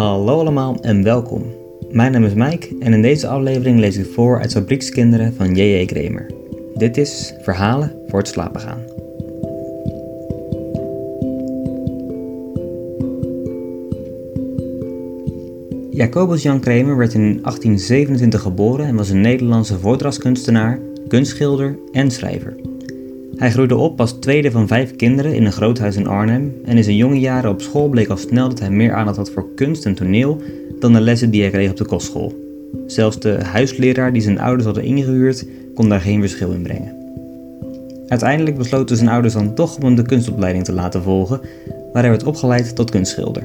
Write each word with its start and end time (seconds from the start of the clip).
Hallo 0.00 0.38
allemaal 0.38 0.76
en 0.80 1.02
welkom. 1.02 1.44
Mijn 1.90 2.12
naam 2.12 2.24
is 2.24 2.34
Mike 2.34 2.76
en 2.78 2.92
in 2.92 3.02
deze 3.02 3.26
aflevering 3.28 3.78
lees 3.78 3.96
ik 3.96 4.06
voor 4.06 4.40
uit 4.40 4.52
Fabriekskinderen 4.52 5.34
van 5.34 5.54
J.J. 5.54 5.84
Kramer. 5.84 6.30
Dit 6.74 6.96
is 6.96 7.34
Verhalen 7.40 7.92
voor 8.08 8.18
het 8.18 8.28
slapen 8.28 8.60
gaan. 8.60 8.82
Jacobus 15.90 16.42
Jan 16.42 16.60
Kramer 16.60 16.96
werd 16.96 17.14
in 17.14 17.20
1827 17.20 18.40
geboren 18.42 18.86
en 18.86 18.96
was 18.96 19.10
een 19.10 19.20
Nederlandse 19.20 19.78
voordrachtskunstenaar, 19.78 20.80
kunstschilder 21.08 21.78
en 21.92 22.10
schrijver. 22.10 22.69
Hij 23.40 23.50
groeide 23.50 23.76
op 23.76 24.00
als 24.00 24.12
tweede 24.12 24.50
van 24.50 24.66
vijf 24.66 24.96
kinderen 24.96 25.34
in 25.34 25.44
een 25.44 25.52
groot 25.52 25.78
huis 25.78 25.96
in 25.96 26.06
Arnhem 26.06 26.54
en 26.64 26.76
in 26.76 26.84
zijn 26.84 26.96
jonge 26.96 27.20
jaren 27.20 27.50
op 27.50 27.62
school 27.62 27.88
bleek 27.88 28.08
al 28.08 28.16
snel 28.16 28.48
dat 28.48 28.58
hij 28.58 28.70
meer 28.70 28.92
aandacht 28.92 29.16
had 29.16 29.30
voor 29.30 29.54
kunst 29.54 29.86
en 29.86 29.94
toneel 29.94 30.42
dan 30.78 30.92
de 30.92 31.00
lessen 31.00 31.30
die 31.30 31.40
hij 31.42 31.50
kreeg 31.50 31.70
op 31.70 31.76
de 31.76 31.84
kostschool. 31.84 32.34
Zelfs 32.86 33.20
de 33.20 33.38
huisleraar 33.42 34.12
die 34.12 34.22
zijn 34.22 34.40
ouders 34.40 34.64
hadden 34.64 34.84
ingehuurd 34.84 35.46
kon 35.74 35.88
daar 35.88 36.00
geen 36.00 36.20
verschil 36.20 36.50
in 36.50 36.62
brengen. 36.62 36.94
Uiteindelijk 38.08 38.56
besloten 38.56 38.96
zijn 38.96 39.08
ouders 39.08 39.34
dan 39.34 39.54
toch 39.54 39.76
om 39.76 39.84
hem 39.84 39.94
de 39.94 40.02
kunstopleiding 40.02 40.64
te 40.64 40.72
laten 40.72 41.02
volgen, 41.02 41.40
waar 41.92 42.02
hij 42.02 42.10
werd 42.10 42.24
opgeleid 42.24 42.76
tot 42.76 42.90
kunstschilder. 42.90 43.42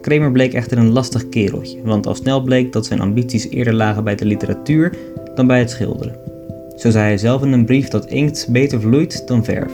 Kramer 0.00 0.32
bleek 0.32 0.52
echter 0.52 0.78
een 0.78 0.92
lastig 0.92 1.28
kereltje, 1.28 1.78
want 1.84 2.06
al 2.06 2.14
snel 2.14 2.42
bleek 2.42 2.72
dat 2.72 2.86
zijn 2.86 3.00
ambities 3.00 3.48
eerder 3.48 3.74
lagen 3.74 4.04
bij 4.04 4.14
de 4.14 4.24
literatuur 4.24 4.92
dan 5.34 5.46
bij 5.46 5.58
het 5.58 5.70
schilderen. 5.70 6.21
Zo 6.82 6.90
zei 6.90 7.04
hij 7.04 7.18
zelf 7.18 7.42
in 7.42 7.52
een 7.52 7.64
brief 7.64 7.88
dat 7.88 8.06
inkt 8.06 8.48
beter 8.50 8.80
vloeit 8.80 9.26
dan 9.26 9.44
verf. 9.44 9.72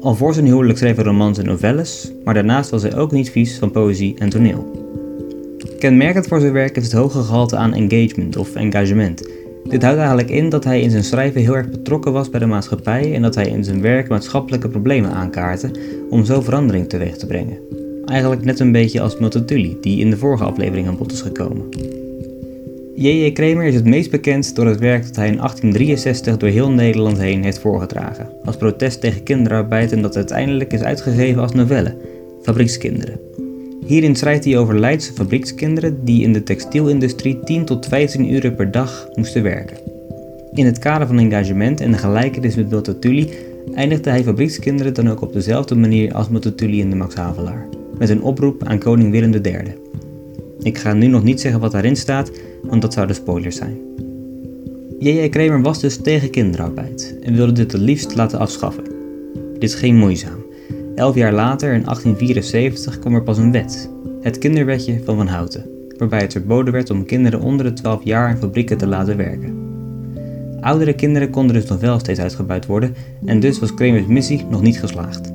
Al 0.00 0.14
voor 0.14 0.34
zijn 0.34 0.46
huwelijk 0.46 0.78
schreef 0.78 0.94
hij 0.94 1.04
romans 1.04 1.38
en 1.38 1.44
novelles, 1.44 2.12
maar 2.24 2.34
daarnaast 2.34 2.70
was 2.70 2.82
hij 2.82 2.96
ook 2.96 3.12
niet 3.12 3.30
vies 3.30 3.58
van 3.58 3.70
poëzie 3.70 4.14
en 4.18 4.28
toneel. 4.28 4.88
Kenmerkend 5.78 6.26
voor 6.26 6.40
zijn 6.40 6.52
werk 6.52 6.76
is 6.76 6.84
het 6.84 6.92
hoge 6.92 7.22
gehalte 7.22 7.56
aan 7.56 7.74
engagement 7.74 8.36
of 8.36 8.54
engagement. 8.54 9.28
Dit 9.64 9.82
houdt 9.82 9.98
eigenlijk 9.98 10.30
in 10.30 10.48
dat 10.48 10.64
hij 10.64 10.80
in 10.80 10.90
zijn 10.90 11.04
schrijven 11.04 11.40
heel 11.40 11.56
erg 11.56 11.70
betrokken 11.70 12.12
was 12.12 12.30
bij 12.30 12.40
de 12.40 12.46
maatschappij 12.46 13.14
en 13.14 13.22
dat 13.22 13.34
hij 13.34 13.46
in 13.46 13.64
zijn 13.64 13.80
werk 13.80 14.08
maatschappelijke 14.08 14.68
problemen 14.68 15.10
aankaartte 15.10 15.70
om 16.10 16.24
zo 16.24 16.40
verandering 16.40 16.88
teweeg 16.88 17.16
te 17.16 17.26
brengen. 17.26 17.58
Eigenlijk 18.04 18.44
net 18.44 18.60
een 18.60 18.72
beetje 18.72 19.00
als 19.00 19.18
Multatuli, 19.18 19.76
die 19.80 20.00
in 20.00 20.10
de 20.10 20.16
vorige 20.16 20.44
aflevering 20.44 20.86
aan 20.86 20.96
bod 20.96 21.12
is 21.12 21.20
gekomen. 21.20 21.68
J.J. 23.02 23.32
Kramer 23.32 23.64
is 23.64 23.74
het 23.74 23.84
meest 23.84 24.10
bekend 24.10 24.54
door 24.54 24.66
het 24.66 24.78
werk 24.78 25.06
dat 25.06 25.16
hij 25.16 25.26
in 25.26 25.36
1863 25.36 26.36
door 26.36 26.48
heel 26.48 26.70
Nederland 26.70 27.18
heen 27.18 27.42
heeft 27.42 27.58
voorgedragen, 27.58 28.28
als 28.44 28.56
protest 28.56 29.00
tegen 29.00 29.22
kinderarbeid 29.22 29.92
en 29.92 30.02
dat 30.02 30.16
uiteindelijk 30.16 30.72
is 30.72 30.82
uitgegeven 30.82 31.42
als 31.42 31.52
novelle, 31.52 31.96
Fabriekskinderen. 32.42 33.20
Hierin 33.86 34.16
schrijft 34.16 34.44
hij 34.44 34.58
over 34.58 34.78
Leidse 34.78 35.12
fabriekskinderen 35.12 36.04
die 36.04 36.22
in 36.22 36.32
de 36.32 36.42
textielindustrie 36.42 37.40
10 37.44 37.64
tot 37.64 37.86
15 37.86 38.32
uur 38.32 38.52
per 38.52 38.70
dag 38.70 39.08
moesten 39.14 39.42
werken. 39.42 39.76
In 40.54 40.66
het 40.66 40.78
kader 40.78 41.06
van 41.06 41.18
engagement 41.18 41.80
en 41.80 41.90
de 41.90 41.98
gelijkenis 41.98 42.54
met 42.54 42.70
Multatuli 42.70 43.30
eindigde 43.74 44.10
hij 44.10 44.22
fabriekskinderen 44.22 44.94
dan 44.94 45.10
ook 45.10 45.20
op 45.20 45.32
dezelfde 45.32 45.74
manier 45.74 46.14
als 46.14 46.28
Multatuli 46.28 46.80
in 46.80 46.90
de 46.90 46.96
Max 46.96 47.14
Havelaar, 47.14 47.66
met 47.98 48.08
een 48.08 48.22
oproep 48.22 48.64
aan 48.64 48.78
koning 48.78 49.10
Willem 49.10 49.32
III. 49.32 49.74
Ik 50.62 50.78
ga 50.78 50.92
nu 50.92 51.06
nog 51.06 51.22
niet 51.22 51.40
zeggen 51.40 51.60
wat 51.60 51.72
daarin 51.72 51.96
staat, 51.96 52.30
want 52.62 52.82
dat 52.82 52.92
zouden 52.92 53.16
spoilers 53.16 53.56
zijn. 53.56 53.78
J.J. 54.98 55.28
Kramer 55.28 55.62
was 55.62 55.80
dus 55.80 55.96
tegen 55.96 56.30
kinderarbeid 56.30 57.18
en 57.22 57.34
wilde 57.34 57.52
dit 57.52 57.72
het 57.72 57.80
liefst 57.80 58.14
laten 58.14 58.38
afschaffen. 58.38 58.84
Dit 59.58 59.74
ging 59.74 59.98
moeizaam. 59.98 60.44
Elf 60.94 61.14
jaar 61.14 61.32
later, 61.32 61.72
in 61.72 61.82
1874, 61.82 62.98
kwam 62.98 63.14
er 63.14 63.22
pas 63.22 63.38
een 63.38 63.52
wet, 63.52 63.90
het 64.20 64.38
kinderwetje 64.38 65.00
van 65.04 65.16
Van 65.16 65.26
Houten, 65.26 65.66
waarbij 65.96 66.20
het 66.20 66.32
verboden 66.32 66.72
werd 66.72 66.90
om 66.90 67.04
kinderen 67.04 67.40
onder 67.40 67.66
de 67.66 67.72
12 67.72 68.04
jaar 68.04 68.30
in 68.30 68.36
fabrieken 68.36 68.78
te 68.78 68.86
laten 68.86 69.16
werken. 69.16 69.68
Oudere 70.60 70.94
kinderen 70.94 71.30
konden 71.30 71.54
dus 71.54 71.68
nog 71.68 71.80
wel 71.80 71.98
steeds 71.98 72.20
uitgebuit 72.20 72.66
worden 72.66 72.94
en 73.24 73.40
dus 73.40 73.58
was 73.58 73.74
Kramers 73.74 74.06
missie 74.06 74.44
nog 74.50 74.62
niet 74.62 74.80
geslaagd. 74.80 75.32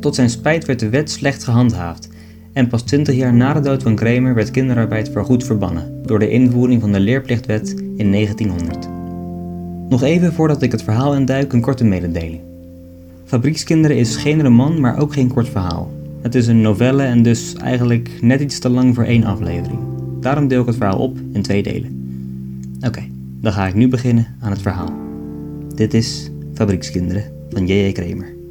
Tot 0.00 0.14
zijn 0.14 0.30
spijt 0.30 0.64
werd 0.64 0.80
de 0.80 0.88
wet 0.88 1.10
slecht 1.10 1.44
gehandhaafd 1.44 2.08
en 2.52 2.68
pas 2.68 2.82
20 2.82 3.14
jaar 3.14 3.34
na 3.34 3.52
de 3.52 3.60
dood 3.60 3.82
van 3.82 3.94
Kramer 3.94 4.34
werd 4.34 4.50
kinderarbeid 4.50 5.10
voorgoed 5.12 5.44
verbannen 5.44 6.02
door 6.06 6.18
de 6.18 6.30
invoering 6.30 6.80
van 6.80 6.92
de 6.92 7.00
leerplichtwet 7.00 7.74
in 7.96 8.12
1900. 8.12 8.88
Nog 9.88 10.02
even 10.02 10.32
voordat 10.32 10.62
ik 10.62 10.72
het 10.72 10.82
verhaal 10.82 11.14
induik, 11.14 11.52
een 11.52 11.60
korte 11.60 11.84
mededeling. 11.84 12.40
Fabriekskinderen 13.24 13.96
is 13.96 14.16
geen 14.16 14.42
roman, 14.42 14.80
maar 14.80 14.98
ook 14.98 15.12
geen 15.12 15.32
kort 15.32 15.48
verhaal. 15.48 15.90
Het 16.20 16.34
is 16.34 16.46
een 16.46 16.60
novelle 16.60 17.02
en 17.02 17.22
dus 17.22 17.54
eigenlijk 17.54 18.10
net 18.20 18.40
iets 18.40 18.58
te 18.58 18.68
lang 18.68 18.94
voor 18.94 19.04
één 19.04 19.24
aflevering. 19.24 19.78
Daarom 20.20 20.48
deel 20.48 20.60
ik 20.60 20.66
het 20.66 20.76
verhaal 20.76 20.98
op 20.98 21.18
in 21.32 21.42
twee 21.42 21.62
delen. 21.62 22.00
Oké, 22.86 23.02
dan 23.40 23.52
ga 23.52 23.66
ik 23.66 23.74
nu 23.74 23.88
beginnen 23.88 24.26
aan 24.40 24.50
het 24.50 24.62
verhaal. 24.62 24.92
Dit 25.74 25.94
is 25.94 26.30
Fabriekskinderen 26.54 27.24
van 27.50 27.66
J.J. 27.66 27.92
Kramer. 27.92 28.41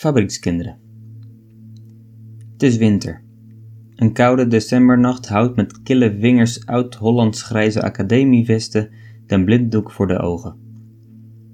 Fabriekskinderen. 0.00 0.78
Het 2.52 2.62
is 2.62 2.76
winter. 2.76 3.22
Een 3.94 4.12
koude 4.12 4.46
decembernacht 4.46 5.28
houdt 5.28 5.56
met 5.56 5.82
kille 5.82 6.16
vingers 6.20 6.66
oud-Hollands 6.66 7.42
grijze 7.42 7.82
academievesten 7.82 8.90
den 9.26 9.44
blinddoek 9.44 9.90
voor 9.90 10.06
de 10.06 10.18
ogen. 10.18 10.56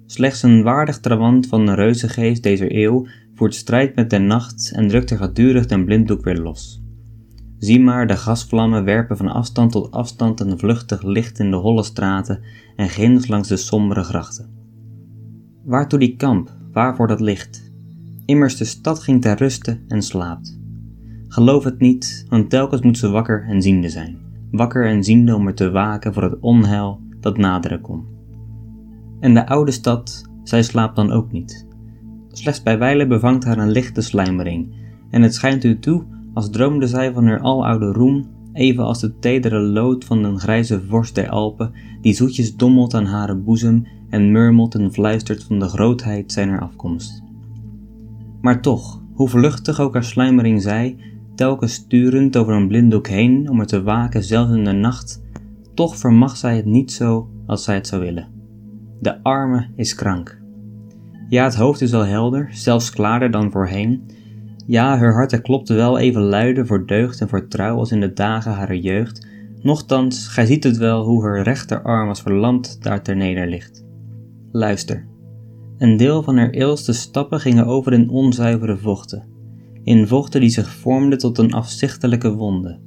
Slechts 0.06 0.42
een 0.42 0.62
waardig 0.62 1.00
trawant 1.00 1.46
van 1.46 1.66
de 1.66 1.74
reuzengeest 1.74 2.42
deze 2.42 2.74
eeuw 2.74 3.06
voert 3.34 3.54
strijd 3.54 3.94
met 3.94 4.10
de 4.10 4.18
nacht 4.18 4.72
en 4.74 4.88
drukt 4.88 5.10
er 5.10 5.18
gedurig 5.18 5.66
den 5.66 5.84
blinddoek 5.84 6.24
weer 6.24 6.38
los. 6.38 6.82
Zie 7.58 7.80
maar 7.80 8.06
de 8.06 8.16
gasvlammen 8.16 8.84
werpen 8.84 9.16
van 9.16 9.28
afstand 9.28 9.72
tot 9.72 9.90
afstand 9.90 10.40
een 10.40 10.58
vluchtig 10.58 11.02
licht 11.02 11.38
in 11.38 11.50
de 11.50 11.56
holle 11.56 11.82
straten 11.82 12.42
en 12.76 12.88
ginds 12.88 13.28
langs 13.28 13.48
de 13.48 13.56
sombere 13.56 14.02
grachten. 14.02 14.50
Waartoe 15.64 15.98
die 15.98 16.16
kamp, 16.16 16.56
waarvoor 16.72 17.06
dat 17.06 17.20
licht? 17.20 17.65
Immers 18.26 18.56
de 18.56 18.64
stad 18.64 18.98
ging 18.98 19.22
ter 19.22 19.36
ruste 19.36 19.80
en 19.88 20.02
slaapt. 20.02 20.58
Geloof 21.28 21.64
het 21.64 21.78
niet, 21.78 22.26
want 22.28 22.50
telkens 22.50 22.82
moet 22.82 22.98
ze 22.98 23.08
wakker 23.08 23.44
en 23.48 23.62
ziende 23.62 23.88
zijn. 23.88 24.18
Wakker 24.50 24.86
en 24.86 25.04
ziende 25.04 25.34
om 25.34 25.46
er 25.46 25.54
te 25.54 25.70
waken 25.70 26.14
voor 26.14 26.22
het 26.22 26.40
onheil 26.40 27.00
dat 27.20 27.38
naderen 27.38 27.80
kon. 27.80 28.04
En 29.20 29.34
de 29.34 29.46
oude 29.46 29.70
stad, 29.70 30.30
zij 30.42 30.62
slaapt 30.62 30.96
dan 30.96 31.12
ook 31.12 31.32
niet. 31.32 31.66
Slechts 32.28 32.62
bij 32.62 32.78
wijle 32.78 33.06
bevangt 33.06 33.44
haar 33.44 33.58
een 33.58 33.70
lichte 33.70 34.00
slijmering, 34.00 34.74
en 35.10 35.22
het 35.22 35.34
schijnt 35.34 35.64
u 35.64 35.78
toe 35.78 36.04
als 36.34 36.50
droomde 36.50 36.86
zij 36.86 37.12
van 37.12 37.26
haar 37.26 37.40
aloude 37.40 37.92
roem, 37.92 38.26
even 38.52 38.84
als 38.84 39.00
de 39.00 39.18
tedere 39.18 39.60
lood 39.60 40.04
van 40.04 40.24
een 40.24 40.38
grijze 40.38 40.82
vorst 40.88 41.14
der 41.14 41.28
Alpen, 41.28 41.72
die 42.00 42.14
zoetjes 42.14 42.56
dommelt 42.56 42.94
aan 42.94 43.06
hare 43.06 43.36
boezem 43.36 43.86
en 44.10 44.30
murmelt 44.32 44.74
en 44.74 44.92
fluistert 44.92 45.44
van 45.44 45.58
de 45.58 45.68
grootheid 45.68 46.32
zijner 46.32 46.60
afkomst. 46.60 47.24
Maar 48.46 48.60
toch, 48.60 49.00
hoe 49.14 49.28
vluchtig 49.28 49.80
ook 49.80 49.92
haar 49.92 50.04
sluimering 50.04 50.62
zij, 50.62 50.96
telkens 51.34 51.72
sturend 51.72 52.36
over 52.36 52.54
een 52.54 52.68
blinddoek 52.68 53.08
heen 53.08 53.50
om 53.50 53.60
er 53.60 53.66
te 53.66 53.82
waken 53.82 54.22
zelfs 54.22 54.52
in 54.52 54.64
de 54.64 54.72
nacht, 54.72 55.22
toch 55.74 55.96
vermag 55.96 56.36
zij 56.36 56.56
het 56.56 56.64
niet 56.64 56.92
zo 56.92 57.28
als 57.46 57.64
zij 57.64 57.74
het 57.74 57.86
zou 57.86 58.02
willen. 58.02 58.28
De 59.00 59.22
arme 59.22 59.68
is 59.76 59.94
krank. 59.94 60.38
Ja, 61.28 61.44
het 61.44 61.54
hoofd 61.54 61.80
is 61.80 61.90
wel 61.90 62.04
helder, 62.04 62.48
zelfs 62.52 62.90
klaarder 62.90 63.30
dan 63.30 63.50
voorheen. 63.50 64.10
Ja, 64.66 64.98
haar 64.98 65.14
hart 65.14 65.40
klopte 65.40 65.74
wel 65.74 65.98
even 65.98 66.22
luider 66.22 66.66
voor 66.66 66.86
deugd 66.86 67.20
en 67.20 67.28
voor 67.28 67.48
trouw 67.48 67.76
als 67.76 67.92
in 67.92 68.00
de 68.00 68.12
dagen 68.12 68.52
harer 68.52 68.76
jeugd. 68.76 69.26
Nochtans, 69.62 70.28
gij 70.28 70.46
ziet 70.46 70.64
het 70.64 70.76
wel 70.76 71.04
hoe 71.04 71.24
haar 71.24 71.42
rechterarm 71.42 72.08
als 72.08 72.22
verlamd 72.22 72.82
daar 72.82 73.02
ter 73.02 73.16
neder 73.16 73.46
ligt. 73.46 73.84
Luister. 74.52 75.06
Een 75.78 75.96
deel 75.96 76.22
van 76.22 76.36
haar 76.36 76.50
eelste 76.50 76.92
stappen 76.92 77.40
gingen 77.40 77.66
over 77.66 77.92
in 77.92 78.08
onzuivere 78.08 78.76
vochten, 78.76 79.24
in 79.82 80.06
vochten 80.06 80.40
die 80.40 80.50
zich 80.50 80.68
vormden 80.68 81.18
tot 81.18 81.38
een 81.38 81.52
afzichtelijke 81.52 82.34
wonde, 82.34 82.78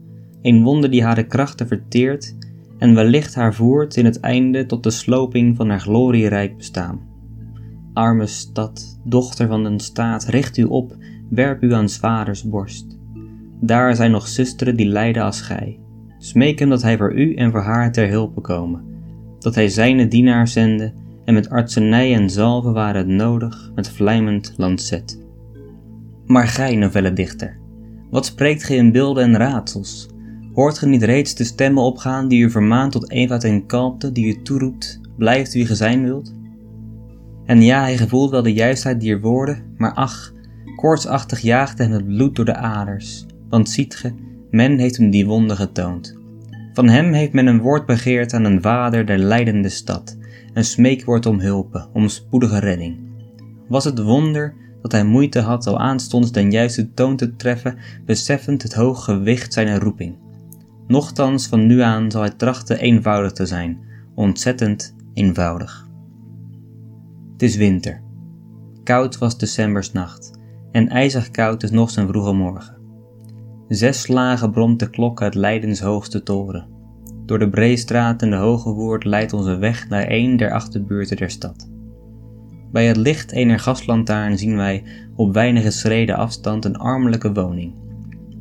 een 0.41 0.63
wonde 0.63 0.89
die 0.89 1.03
haar 1.03 1.23
krachten 1.23 1.67
verteert 1.67 2.35
en 2.77 2.95
wellicht 2.95 3.35
haar 3.35 3.53
voert 3.53 3.95
in 3.95 4.05
het 4.05 4.19
einde 4.19 4.65
tot 4.65 4.83
de 4.83 4.89
sloping 4.89 5.55
van 5.55 5.69
haar 5.69 5.79
glorierijk 5.79 6.57
bestaan. 6.57 7.07
Arme 7.93 8.25
stad, 8.25 8.99
dochter 9.03 9.47
van 9.47 9.65
een 9.65 9.79
staat, 9.79 10.25
richt 10.25 10.57
u 10.57 10.63
op, 10.63 10.95
werp 11.29 11.63
u 11.63 11.73
aan 11.73 11.89
vaders 11.89 12.43
borst. 12.43 12.97
Daar 13.61 13.95
zijn 13.95 14.11
nog 14.11 14.27
zusteren 14.27 14.75
die 14.75 14.87
lijden 14.87 15.23
als 15.23 15.41
gij. 15.41 15.79
Smeek 16.17 16.59
hem 16.59 16.69
dat 16.69 16.81
hij 16.81 16.97
voor 16.97 17.13
u 17.13 17.33
en 17.33 17.51
voor 17.51 17.61
haar 17.61 17.91
ter 17.91 18.09
hulpe 18.09 18.41
komen, 18.41 18.83
dat 19.39 19.55
hij 19.55 19.67
zijne 19.67 20.07
dienaar 20.07 20.47
zende 20.47 20.93
en 21.29 21.35
met 21.35 21.49
artsenij 21.49 22.13
en 22.13 22.29
zalven 22.29 22.73
waren 22.73 22.97
het 22.97 23.07
nodig 23.07 23.71
met 23.75 23.89
vlijmend 23.89 24.53
lancet. 24.57 25.19
Maar 26.25 26.47
gij, 26.47 26.75
novelledichter, 26.75 27.59
wat 28.09 28.25
spreekt 28.25 28.63
gij 28.63 28.75
in 28.75 28.91
beelden 28.91 29.23
en 29.23 29.37
raadsels? 29.37 30.09
Hoort 30.53 30.77
ge 30.77 30.87
niet 30.87 31.03
reeds 31.03 31.35
de 31.35 31.43
stemmen 31.43 31.83
opgaan 31.83 32.27
die 32.27 32.43
u 32.43 32.49
vermaant 32.49 32.91
tot 32.91 33.11
eenvoud 33.11 33.43
en 33.43 33.65
kalmte, 33.65 34.11
die 34.11 34.25
u 34.25 34.41
toeroept, 34.41 35.01
blijft 35.17 35.53
wie 35.53 35.65
ge 35.65 35.75
zijn 35.75 36.03
wilt? 36.03 36.33
En 37.45 37.61
ja, 37.61 37.81
hij 37.81 37.97
gevoelt 37.97 38.31
wel 38.31 38.43
de 38.43 38.53
juistheid 38.53 38.99
dier 38.99 39.21
woorden, 39.21 39.63
maar 39.77 39.93
ach, 39.93 40.33
koortsachtig 40.75 41.39
jaagde 41.39 41.83
hem 41.83 41.91
het 41.91 42.05
bloed 42.05 42.35
door 42.35 42.45
de 42.45 42.55
aders. 42.55 43.25
Want 43.49 43.69
ziet 43.69 43.95
ge, 43.95 44.13
men 44.51 44.77
heeft 44.77 44.97
hem 44.97 45.09
die 45.09 45.25
wonde 45.25 45.55
getoond. 45.55 46.17
Van 46.73 46.89
hem 46.89 47.13
heeft 47.13 47.33
men 47.33 47.47
een 47.47 47.61
woord 47.61 47.85
begeerd 47.85 48.33
aan 48.33 48.43
een 48.43 48.61
vader 48.61 49.05
der 49.05 49.17
leidende 49.17 49.69
stad, 49.69 50.17
een 50.59 50.65
smeekwoord 50.65 51.25
om 51.25 51.39
hulpen, 51.39 51.89
om 51.93 52.07
spoedige 52.07 52.59
redding. 52.59 52.99
Was 53.67 53.83
het 53.83 54.01
wonder 54.01 54.55
dat 54.81 54.91
hij 54.91 55.03
moeite 55.03 55.39
had 55.39 55.67
al 55.67 55.79
aanstonds 55.79 56.31
den 56.31 56.51
juiste 56.51 56.93
toon 56.93 57.15
te 57.15 57.35
treffen, 57.35 57.77
beseffend 58.05 58.63
het 58.63 58.73
hoge 58.73 59.01
gewicht 59.01 59.53
zijner 59.53 59.79
roeping. 59.79 60.17
Nochtans 60.87 61.47
van 61.47 61.65
nu 61.65 61.81
aan 61.81 62.11
zal 62.11 62.21
hij 62.21 62.29
trachten 62.29 62.79
eenvoudig 62.79 63.31
te 63.31 63.45
zijn, 63.45 63.79
ontzettend 64.15 64.95
eenvoudig. 65.13 65.87
Het 67.31 67.41
is 67.41 67.55
winter. 67.55 68.01
Koud 68.83 69.17
was 69.17 69.37
decembers 69.37 69.91
nacht 69.91 70.31
en 70.71 70.89
ijzig 70.89 71.31
koud 71.31 71.63
is 71.63 71.71
nog 71.71 71.89
zijn 71.89 72.07
vroege 72.07 72.33
morgen. 72.33 72.77
Zes 73.67 74.01
slagen 74.01 74.51
bromt 74.51 74.79
de 74.79 74.89
klok 74.89 75.21
uit 75.21 75.35
Leidens 75.35 75.79
hoogste 75.79 76.23
toren. 76.23 76.78
Door 77.29 77.39
de 77.39 77.49
Breestraat 77.49 78.21
en 78.21 78.29
de 78.29 78.35
Hoge 78.35 78.69
Woord 78.69 79.03
leidt 79.03 79.33
onze 79.33 79.57
weg 79.57 79.89
naar 79.89 80.05
een 80.07 80.37
der 80.37 80.51
achterbuurten 80.51 81.17
der 81.17 81.29
stad. 81.29 81.69
Bij 82.71 82.85
het 82.85 82.97
licht 82.97 83.31
ener 83.31 83.59
gaslantaarn 83.59 84.37
zien 84.37 84.55
wij 84.55 84.83
op 85.15 85.33
weinige 85.33 85.71
schreden 85.71 86.15
afstand 86.15 86.65
een 86.65 86.77
armelijke 86.77 87.33
woning. 87.33 87.73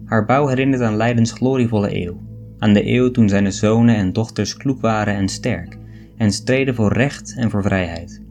Haar 0.05 0.25
bouw 0.25 0.47
herinnert 0.47 0.83
aan 0.83 0.97
Leidens 0.97 1.33
glorievolle 1.33 2.05
eeuw, 2.05 2.21
aan 2.59 2.73
de 2.73 2.87
eeuw 2.87 3.11
toen 3.11 3.29
zijn 3.29 3.53
zonen 3.53 3.97
en 3.97 4.13
dochters 4.13 4.57
kloek 4.57 4.81
waren 4.81 5.15
en 5.15 5.29
sterk, 5.29 5.79
en 6.17 6.33
streden 6.33 6.75
voor 6.75 6.93
recht 6.93 7.35
en 7.37 7.51
voor 7.51 7.63
vrijheid. 7.63 8.23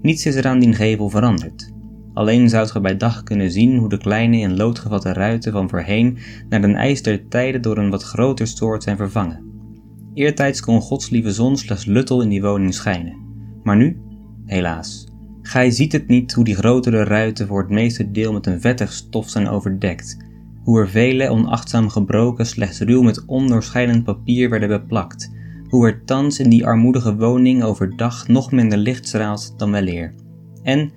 Niets 0.00 0.26
is 0.26 0.34
er 0.34 0.46
aan 0.46 0.58
die 0.58 0.74
gevel 0.74 1.08
veranderd. 1.08 1.72
Alleen 2.14 2.48
zoudt 2.48 2.70
ge 2.70 2.80
bij 2.80 2.96
dag 2.96 3.22
kunnen 3.22 3.50
zien 3.50 3.76
hoe 3.76 3.88
de 3.88 3.98
kleine 3.98 4.36
in 4.36 4.56
lood 4.56 4.78
gevatte 4.78 5.12
ruiten 5.12 5.52
van 5.52 5.68
voorheen 5.68 6.18
naar 6.48 6.60
den 6.60 6.74
ijs 6.74 7.02
der 7.02 7.28
tijden 7.28 7.62
door 7.62 7.78
een 7.78 7.90
wat 7.90 8.02
groter 8.02 8.46
soort 8.46 8.82
zijn 8.82 8.96
vervangen. 8.96 9.51
Eertijds 10.14 10.60
kon 10.60 10.80
Gods 10.80 11.10
lieve 11.10 11.32
zon 11.32 11.56
slechts 11.56 11.84
luttel 11.84 12.22
in 12.22 12.28
die 12.28 12.42
woning 12.42 12.74
schijnen, 12.74 13.16
maar 13.62 13.76
nu, 13.76 14.00
helaas, 14.44 15.06
gij 15.42 15.70
ziet 15.70 15.92
het 15.92 16.08
niet 16.08 16.32
hoe 16.32 16.44
die 16.44 16.54
grotere 16.54 17.04
ruiten 17.04 17.46
voor 17.46 17.60
het 17.60 17.70
meeste 17.70 18.10
deel 18.10 18.32
met 18.32 18.46
een 18.46 18.60
vettig 18.60 18.92
stof 18.92 19.28
zijn 19.28 19.48
overdekt, 19.48 20.16
hoe 20.62 20.80
er 20.80 20.88
vele 20.88 21.28
onachtzaam 21.28 21.88
gebroken 21.88 22.46
slechts 22.46 22.80
ruw 22.80 23.02
met 23.02 23.24
ondoorschijnend 23.24 24.04
papier 24.04 24.50
werden 24.50 24.68
beplakt, 24.68 25.32
hoe 25.68 25.86
er 25.86 26.04
thans 26.04 26.38
in 26.38 26.50
die 26.50 26.66
armoedige 26.66 27.16
woning 27.16 27.62
overdag 27.62 28.28
nog 28.28 28.52
minder 28.52 28.78
licht 28.78 29.06
straalt 29.06 29.54
dan 29.56 29.70
weleer. 29.70 30.14
En, 30.62 30.90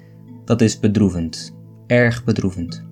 dat 0.46 0.62
is 0.62 0.80
bedroevend, 0.80 1.56
erg 1.88 2.24
bedroevend. 2.24 2.86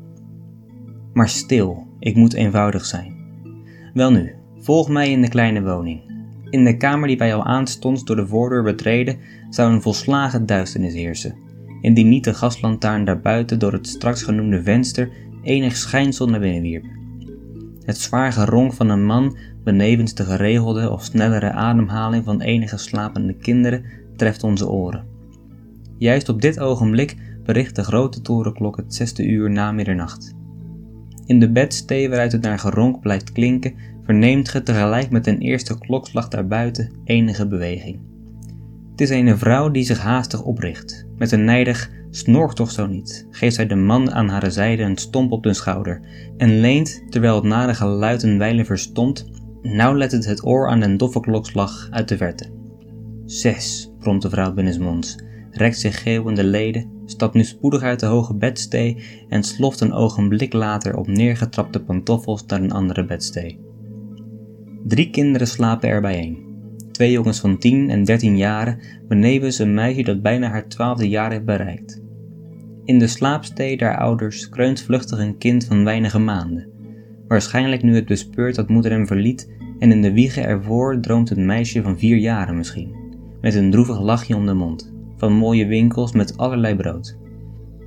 Maar 1.14 1.30
stil, 1.30 1.88
ik 2.00 2.16
moet 2.16 2.34
eenvoudig 2.34 2.86
zijn. 2.86 3.16
Welnu, 3.94 4.36
volg 4.63 4.89
mij 4.89 5.12
in 5.12 5.21
de 5.21 5.30
kleine 5.30 5.63
woning. 5.63 6.01
In 6.50 6.63
de 6.63 6.77
kamer 6.77 7.07
die 7.07 7.18
wij 7.18 7.36
al 7.36 7.44
aanstonds 7.44 8.04
door 8.04 8.15
de 8.15 8.27
voordeur 8.27 8.63
betreden, 8.63 9.18
zou 9.50 9.74
een 9.74 9.81
volslagen 9.81 10.45
duisternis 10.45 10.94
heersen, 10.94 11.36
indien 11.81 12.10
niet 12.10 12.24
de 12.24 12.33
gaslantaarn 12.33 13.06
daarbuiten 13.06 13.60
door 13.60 13.74
het 13.74 13.88
straks 13.88 14.24
genoemde 14.24 14.63
venster 14.63 15.10
enig 15.42 15.75
schijnsel 15.75 16.27
naar 16.27 16.39
binnen 16.39 16.62
wierp. 16.62 16.86
Het 17.86 17.98
zwaar 17.98 18.31
geronk 18.31 18.74
van 18.74 18.89
een 18.89 19.06
man 19.06 19.38
benevens 19.63 20.13
de 20.13 20.24
geregelde 20.24 20.92
of 20.92 21.04
snellere 21.04 21.51
ademhaling 21.51 22.24
van 22.24 22.42
enige 22.42 22.77
slapende 22.77 23.33
kinderen 23.33 23.86
treft 24.15 24.44
onze 24.44 24.69
oren. 24.69 25.06
Juist 25.98 26.30
op 26.30 26.42
dit 26.42 26.60
ogenblik 26.60 27.18
bericht 27.45 27.75
de 27.75 27.83
grote 27.83 28.21
torenklok 28.21 28.77
het 28.77 28.95
zesde 28.95 29.25
uur 29.25 29.51
na 29.51 29.71
middernacht. 29.71 30.36
In 31.25 31.39
de 31.39 31.51
bedstee 31.51 32.10
waaruit 32.10 32.31
het 32.31 32.42
naar 32.42 32.60
geronk 32.60 33.00
blijft 33.00 33.31
klinken, 33.31 33.74
verneemt 34.05 34.50
ge 34.50 34.63
tegelijk 34.63 35.09
met 35.09 35.27
een 35.27 35.39
eerste 35.39 35.77
klokslag 35.77 36.27
daarbuiten 36.27 36.91
enige 37.03 37.47
beweging. 37.47 38.00
Het 38.91 39.01
is 39.01 39.09
een 39.09 39.38
vrouw 39.38 39.69
die 39.69 39.83
zich 39.83 40.00
haastig 40.00 40.44
opricht. 40.44 41.05
Met 41.17 41.31
een 41.31 41.44
nijdig 41.44 41.89
Snork 42.15 42.53
toch 42.53 42.71
zo 42.71 42.88
niet, 42.88 43.27
geeft 43.31 43.55
zij 43.55 43.67
de 43.67 43.75
man 43.75 44.11
aan 44.11 44.29
haar 44.29 44.51
zijde 44.51 44.83
een 44.83 44.97
stomp 44.97 45.31
op 45.31 45.44
de 45.44 45.53
schouder 45.53 46.01
en 46.38 46.59
leent, 46.59 47.03
terwijl 47.09 47.35
het 47.35 47.44
nare 47.44 47.73
geluid 47.73 48.23
een 48.23 48.38
wijle 48.38 48.65
verstomt, 48.65 49.25
nauwlettend 49.61 50.25
het 50.25 50.45
oor 50.45 50.67
aan 50.67 50.79
den 50.79 50.97
doffe 50.97 51.19
klokslag 51.19 51.88
uit 51.91 52.07
de 52.07 52.17
verte. 52.17 52.50
Zes, 53.25 53.91
bromt 54.00 54.21
de 54.21 54.29
vrouw 54.29 54.53
binnensmonds, 54.53 55.15
rekt 55.51 55.79
zich 55.79 56.01
geeuwende 56.01 56.44
leden, 56.44 56.91
stapt 57.05 57.33
nu 57.33 57.44
spoedig 57.44 57.81
uit 57.81 58.00
de 58.00 58.05
hoge 58.05 58.35
bedstee 58.35 59.03
en 59.29 59.44
sloft 59.44 59.79
een 59.79 59.94
ogenblik 59.94 60.53
later 60.53 60.97
op 60.97 61.07
neergetrapte 61.07 61.79
pantoffels 61.79 62.45
naar 62.45 62.61
een 62.61 62.71
andere 62.71 63.05
bedstee. 63.05 63.59
Drie 64.83 65.09
kinderen 65.09 65.47
slapen 65.47 65.89
er 65.89 66.01
bijeen. 66.01 66.38
Twee 66.91 67.12
jongens 67.12 67.39
van 67.39 67.57
tien 67.57 67.89
en 67.89 68.03
dertien 68.03 68.38
jaren, 68.38 68.80
benevens 69.07 69.59
een 69.59 69.74
meisje 69.74 70.03
dat 70.03 70.21
bijna 70.21 70.50
haar 70.50 70.68
twaalfde 70.68 71.09
jaar 71.09 71.31
heeft 71.31 71.45
bereikt. 71.45 72.01
In 72.85 73.00
de 73.00 73.07
slaapstee 73.07 73.77
der 73.77 73.97
ouders 73.97 74.50
kreunt 74.50 74.81
vluchtig 74.81 75.19
een 75.19 75.38
kind 75.38 75.65
van 75.65 75.83
weinige 75.83 76.19
maanden. 76.19 76.69
Waarschijnlijk 77.27 77.83
nu 77.83 77.95
het 77.95 78.06
bespeurt 78.06 78.56
dat 78.56 78.69
moeder 78.69 78.91
hem 78.91 79.07
verliet 79.07 79.51
en 79.80 79.91
in 79.91 80.01
de 80.01 80.13
wiege 80.13 80.41
ervoor 80.41 81.00
droomt 81.00 81.29
een 81.29 81.45
meisje 81.45 81.81
van 81.81 81.97
vier 81.97 82.18
jaren 82.18 82.57
misschien, 82.57 82.95
met 83.41 83.56
een 83.56 83.71
droevig 83.71 84.01
lachje 84.01 84.36
om 84.36 84.45
de 84.45 84.53
mond, 84.53 84.94
van 85.18 85.33
mooie 85.33 85.65
winkels 85.65 86.12
met 86.12 86.38
allerlei 86.38 86.75
brood. 86.75 87.18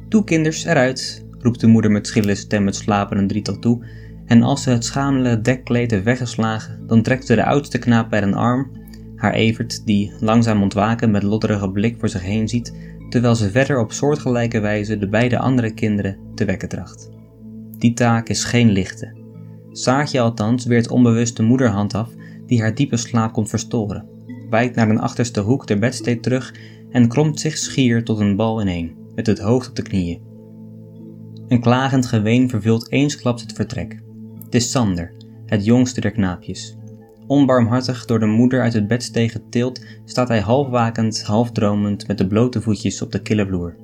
Toe 0.09 0.25
kinders, 0.25 0.65
eruit, 0.65 1.27
roept 1.39 1.61
de 1.61 1.67
moeder 1.67 1.91
met 1.91 2.07
schille 2.07 2.35
stem 2.35 2.67
het 2.67 2.75
slapende 2.75 3.27
drietal 3.27 3.59
toe, 3.59 3.85
en 4.27 4.43
als 4.43 4.63
ze 4.63 4.71
het 4.71 4.85
schamele 4.85 5.41
dekkleed 5.41 5.91
heeft 5.91 6.05
weggeslagen, 6.05 6.87
dan 6.87 7.03
trekt 7.03 7.27
ze 7.27 7.35
de 7.35 7.45
oudste 7.45 7.79
knaap 7.79 8.11
bij 8.11 8.23
een 8.23 8.35
arm, 8.35 8.71
haar 9.17 9.33
Evert, 9.33 9.87
die 9.87 10.13
langzaam 10.21 10.63
ontwaken 10.63 11.11
met 11.11 11.23
lodderige 11.23 11.71
blik 11.71 11.97
voor 11.99 12.09
zich 12.09 12.23
heen 12.23 12.49
ziet, 12.49 12.75
terwijl 13.09 13.35
ze 13.35 13.51
verder 13.51 13.79
op 13.79 13.93
soortgelijke 13.93 14.61
wijze 14.61 14.99
de 14.99 15.09
beide 15.09 15.39
andere 15.39 15.75
kinderen 15.75 16.17
te 16.35 16.45
wekken 16.45 16.69
tracht. 16.69 17.11
Die 17.79 17.93
taak 17.93 18.29
is 18.29 18.45
geen 18.45 18.71
lichte. 18.71 19.15
Saartje 19.71 20.21
althans 20.21 20.65
weert 20.65 20.91
onbewust 20.91 21.37
de 21.37 21.43
moederhand 21.43 21.95
af 21.95 22.11
die 22.47 22.61
haar 22.61 22.75
diepe 22.75 22.97
slaap 22.97 23.33
komt 23.33 23.49
verstoren, 23.49 24.09
wijkt 24.51 24.77
naar 24.77 24.89
een 24.89 25.01
achterste 25.01 25.41
hoek 25.41 25.67
der 25.67 25.79
bedsteed 25.79 26.23
terug 26.23 26.55
en 26.91 27.09
kromt 27.09 27.41
zich 27.41 27.59
schier 27.59 28.05
tot 28.05 28.21
een 28.21 28.37
bal 28.37 28.61
ineen, 28.61 28.97
met 29.15 29.27
het 29.27 29.39
hoofd 29.39 29.69
op 29.69 29.77
de 29.77 29.83
knieën. 29.83 30.21
Een 31.49 31.61
klagend 31.61 32.07
geween 32.07 32.49
vervult 32.49 32.91
eensklaps 32.91 33.43
het 33.43 33.53
vertrek. 33.53 34.05
Het 34.47 34.55
is 34.55 34.71
Sander, 34.71 35.13
het 35.47 35.65
jongste 35.65 36.01
der 36.01 36.11
knaapjes. 36.11 36.77
Onbarmhartig 37.27 38.05
door 38.05 38.19
de 38.19 38.27
moeder 38.27 38.61
uit 38.61 38.73
het 38.73 38.89
bedsteeg 38.89 39.33
getild, 39.33 39.85
staat 40.05 40.29
hij 40.29 40.41
half 40.41 40.69
wakend, 40.69 41.23
half 41.23 41.53
dromend 41.53 42.07
met 42.07 42.19
de 42.19 42.27
blote 42.27 42.63
voetjes 42.63 43.03
op 43.03 43.13
de 43.13 43.23
kille 43.23 43.47
vloer. 43.47 43.77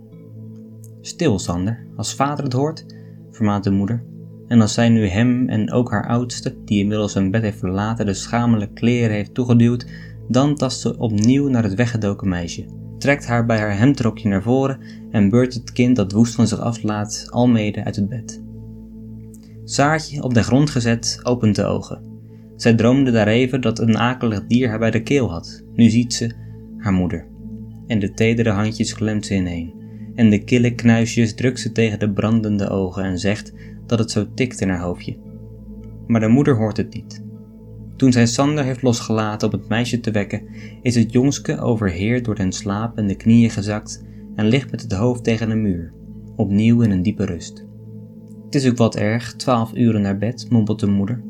Stil, 1.00 1.38
Sander, 1.38 1.87
als 1.97 2.14
vader 2.14 2.45
het 2.45 2.52
hoort, 2.52 2.87
vermaant 3.31 3.64
de 3.64 3.71
moeder. 3.71 4.04
En 4.49 4.61
als 4.61 4.75
zij 4.75 4.88
nu 4.88 5.07
hem 5.07 5.49
en 5.49 5.73
ook 5.73 5.90
haar 5.90 6.09
oudste, 6.09 6.54
die 6.64 6.81
inmiddels 6.81 7.12
zijn 7.12 7.31
bed 7.31 7.42
heeft 7.42 7.59
verlaten, 7.59 8.07
de 8.07 8.14
schamele 8.14 8.73
kleren 8.73 9.16
heeft 9.16 9.35
toegeduwd, 9.35 9.87
dan 10.28 10.54
tast 10.54 10.81
ze 10.81 10.99
opnieuw 10.99 11.49
naar 11.49 11.62
het 11.62 11.75
weggedoken 11.75 12.28
meisje, 12.28 12.66
trekt 12.99 13.26
haar 13.26 13.47
bij 13.47 13.59
haar 13.59 13.78
hemdrokje 13.78 14.28
naar 14.28 14.42
voren 14.42 14.78
en 15.11 15.28
beurt 15.28 15.54
het 15.54 15.73
kind 15.73 15.97
dat 15.97 16.12
woest 16.12 16.35
van 16.35 16.47
zich 16.47 16.61
afslaat 16.61 17.26
almede 17.31 17.85
uit 17.85 17.97
het 17.97 18.09
bed. 18.09 18.41
Saartje, 19.64 20.23
op 20.23 20.35
de 20.35 20.42
grond 20.42 20.71
gezet, 20.71 21.21
opent 21.23 21.57
de 21.57 21.64
ogen. 21.64 22.11
Zij 22.57 22.75
droomde 22.75 23.11
daar 23.11 23.26
even 23.26 23.61
dat 23.61 23.78
een 23.78 23.99
akelig 23.99 24.47
dier 24.47 24.69
haar 24.69 24.78
bij 24.78 24.90
de 24.90 25.02
keel 25.02 25.31
had. 25.31 25.64
Nu 25.75 25.88
ziet 25.88 26.14
ze 26.14 26.35
haar 26.78 26.92
moeder. 26.92 27.26
En 27.87 27.99
de 27.99 28.12
tedere 28.12 28.50
handjes 28.50 28.95
klemt 28.95 29.26
ze 29.26 29.35
ineen. 29.35 29.73
En 30.14 30.31
de 30.31 30.45
kille 30.45 30.75
knuisjes 30.75 31.35
drukt 31.35 31.61
ze 31.61 31.73
tegen 31.73 31.99
de 31.99 32.11
brandende 32.11 32.69
ogen 32.69 33.04
en 33.04 33.19
zegt 33.19 33.52
dat 33.87 33.99
het 33.99 34.11
zo 34.11 34.26
tikt 34.35 34.61
in 34.61 34.69
haar 34.69 34.81
hoofdje. 34.81 35.16
Maar 36.07 36.21
de 36.21 36.28
moeder 36.28 36.57
hoort 36.57 36.76
het 36.76 36.95
niet. 36.95 37.23
Toen 37.97 38.12
zij 38.12 38.26
Sander 38.26 38.64
heeft 38.64 38.83
losgelaten 38.83 39.52
om 39.52 39.59
het 39.59 39.69
meisje 39.69 40.00
te 40.00 40.11
wekken, 40.11 40.42
is 40.83 40.95
het 40.95 41.12
jongske 41.12 41.61
overheerd 41.61 42.25
door 42.25 42.35
den 42.35 42.52
slaap 42.52 42.97
en 42.99 43.07
de 43.07 43.16
knieën 43.16 43.50
gezakt 43.50 44.04
en 44.35 44.47
ligt 44.47 44.71
met 44.71 44.83
het 44.83 44.92
hoofd 44.92 45.25
tegen 45.25 45.50
een 45.50 45.62
muur, 45.62 45.92
opnieuw 46.37 46.83
in 46.83 46.90
een 46.90 47.02
diepe 47.02 47.25
rust. 47.25 47.66
Het 48.52 48.62
is 48.62 48.71
ook 48.71 48.76
wat 48.76 48.97
erg, 48.97 49.35
twaalf 49.35 49.75
uren 49.75 50.02
naar 50.02 50.18
bed, 50.18 50.47
mompelt 50.50 50.80
de 50.80 50.87
moeder. 50.87 51.23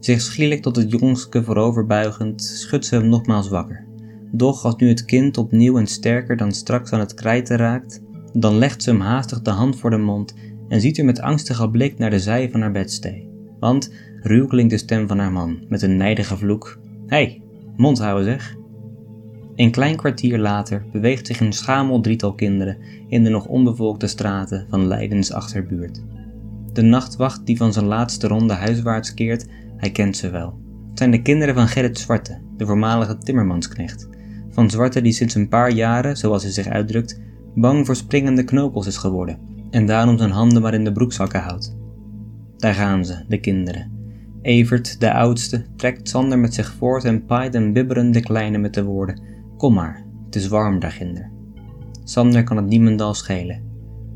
Zich 0.00 0.20
schielijk 0.20 0.62
tot 0.62 0.76
het 0.76 0.90
jongske 0.90 1.44
vooroverbuigend, 1.44 2.42
schudt 2.42 2.86
ze 2.86 2.94
hem 2.94 3.08
nogmaals 3.08 3.48
wakker. 3.48 3.84
Doch 4.32 4.64
als 4.64 4.76
nu 4.76 4.88
het 4.88 5.04
kind 5.04 5.38
opnieuw 5.38 5.78
en 5.78 5.86
sterker 5.86 6.36
dan 6.36 6.52
straks 6.52 6.92
aan 6.92 7.00
het 7.00 7.14
krijten 7.14 7.56
raakt, 7.56 8.02
dan 8.32 8.58
legt 8.58 8.82
ze 8.82 8.90
hem 8.90 9.00
haastig 9.00 9.42
de 9.42 9.50
hand 9.50 9.76
voor 9.76 9.90
de 9.90 9.96
mond 9.96 10.34
en 10.68 10.80
ziet 10.80 10.98
er 10.98 11.04
met 11.04 11.20
angstige 11.20 11.70
blik 11.70 11.98
naar 11.98 12.10
de 12.10 12.20
zij 12.20 12.50
van 12.50 12.60
haar 12.60 12.72
bedstee. 12.72 13.28
Want 13.60 13.92
ruw 14.22 14.46
klinkt 14.46 14.70
de 14.70 14.78
stem 14.78 15.08
van 15.08 15.18
haar 15.18 15.32
man 15.32 15.64
met 15.68 15.82
een 15.82 15.96
nijdige 15.96 16.36
vloek: 16.36 16.78
Hé, 17.06 17.16
hey, 17.16 17.42
mond 17.76 17.98
houden 17.98 18.24
zeg. 18.24 18.56
Een 19.56 19.70
klein 19.70 19.96
kwartier 19.96 20.38
later 20.38 20.84
beweegt 20.92 21.26
zich 21.26 21.40
een 21.40 21.52
schamel 21.52 22.00
drietal 22.00 22.34
kinderen 22.34 22.78
in 23.08 23.24
de 23.24 23.30
nog 23.30 23.46
onbevolkte 23.46 24.06
straten 24.06 24.66
van 24.70 24.86
Leidens 24.86 25.32
achterbuurt. 25.32 26.02
De 26.76 26.82
nachtwacht 26.82 27.46
die 27.46 27.56
van 27.56 27.72
zijn 27.72 27.84
laatste 27.84 28.26
ronde 28.26 28.54
huiswaarts 28.54 29.14
keert, 29.14 29.46
hij 29.76 29.90
kent 29.90 30.16
ze 30.16 30.30
wel. 30.30 30.60
Het 30.88 30.98
zijn 30.98 31.10
de 31.10 31.22
kinderen 31.22 31.54
van 31.54 31.68
Gerrit 31.68 31.98
Zwarte, 31.98 32.40
de 32.56 32.66
voormalige 32.66 33.18
timmermansknecht. 33.18 34.08
Van 34.50 34.70
Zwarte 34.70 35.00
die 35.00 35.12
sinds 35.12 35.34
een 35.34 35.48
paar 35.48 35.70
jaren, 35.70 36.16
zoals 36.16 36.42
hij 36.42 36.52
zich 36.52 36.66
uitdrukt, 36.66 37.20
bang 37.54 37.86
voor 37.86 37.96
springende 37.96 38.44
knopels 38.44 38.86
is 38.86 38.96
geworden 38.96 39.38
en 39.70 39.86
daarom 39.86 40.18
zijn 40.18 40.30
handen 40.30 40.62
maar 40.62 40.74
in 40.74 40.84
de 40.84 40.92
broekzakken 40.92 41.40
houdt. 41.40 41.76
Daar 42.56 42.74
gaan 42.74 43.04
ze, 43.04 43.24
de 43.28 43.40
kinderen. 43.40 43.90
Evert, 44.42 45.00
de 45.00 45.12
oudste, 45.12 45.64
trekt 45.76 46.08
Sander 46.08 46.38
met 46.38 46.54
zich 46.54 46.72
voort 46.72 47.04
en 47.04 47.24
paait 47.24 47.54
en 47.54 47.72
bibberen 47.72 48.10
de 48.10 48.20
kleine 48.20 48.58
met 48.58 48.74
de 48.74 48.84
woorden: 48.84 49.20
Kom 49.56 49.74
maar, 49.74 50.04
het 50.24 50.36
is 50.36 50.48
warm 50.48 50.78
daarginder. 50.78 51.30
Sander 52.04 52.44
kan 52.44 52.56
het 52.56 52.66
niemendal 52.66 53.14
schelen. 53.14 53.62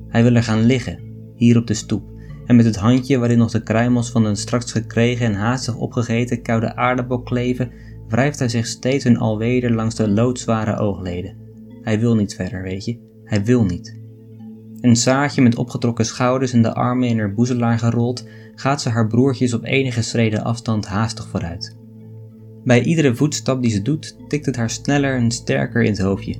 Hij 0.09 0.23
wil 0.23 0.35
er 0.35 0.43
gaan 0.43 0.62
liggen, 0.62 0.99
hier 1.35 1.57
op 1.57 1.67
de 1.67 1.75
stoep, 1.75 2.11
en 2.50 2.57
met 2.57 2.64
het 2.64 2.76
handje 2.76 3.19
waarin 3.19 3.38
nog 3.38 3.50
de 3.50 3.62
kruimels 3.62 4.11
van 4.11 4.25
een 4.25 4.37
straks 4.37 4.73
gekregen 4.73 5.26
en 5.26 5.35
haastig 5.35 5.76
opgegeten 5.76 6.42
koude 6.42 6.76
aardappel 6.76 7.23
kleven, 7.23 7.71
wrijft 8.09 8.38
hij 8.38 8.49
zich 8.49 8.66
steeds 8.66 9.04
en 9.04 9.16
alweder 9.16 9.73
langs 9.73 9.95
de 9.95 10.11
loodzware 10.11 10.78
oogleden. 10.78 11.37
Hij 11.83 12.00
wil 12.00 12.14
niet 12.14 12.35
verder, 12.35 12.62
weet 12.62 12.85
je, 12.85 12.99
hij 13.25 13.45
wil 13.45 13.64
niet. 13.64 13.99
Een 14.80 14.97
Saartje 14.97 15.42
met 15.42 15.57
opgetrokken 15.57 16.04
schouders 16.04 16.52
en 16.52 16.62
de 16.62 16.75
armen 16.75 17.09
in 17.09 17.19
haar 17.19 17.35
boezelaar 17.35 17.78
gerold, 17.78 18.28
gaat 18.54 18.83
ze 18.83 18.88
haar 18.88 19.07
broertjes 19.07 19.54
op 19.54 19.64
enige 19.64 20.02
schreden 20.02 20.45
afstand 20.45 20.87
haastig 20.87 21.28
vooruit. 21.28 21.76
Bij 22.64 22.83
iedere 22.83 23.14
voetstap 23.14 23.62
die 23.62 23.71
ze 23.71 23.83
doet, 23.83 24.16
tikt 24.28 24.47
het 24.47 24.57
haar 24.57 24.71
sneller 24.71 25.16
en 25.16 25.30
sterker 25.30 25.83
in 25.83 25.90
het 25.90 26.00
hoofdje. 26.00 26.37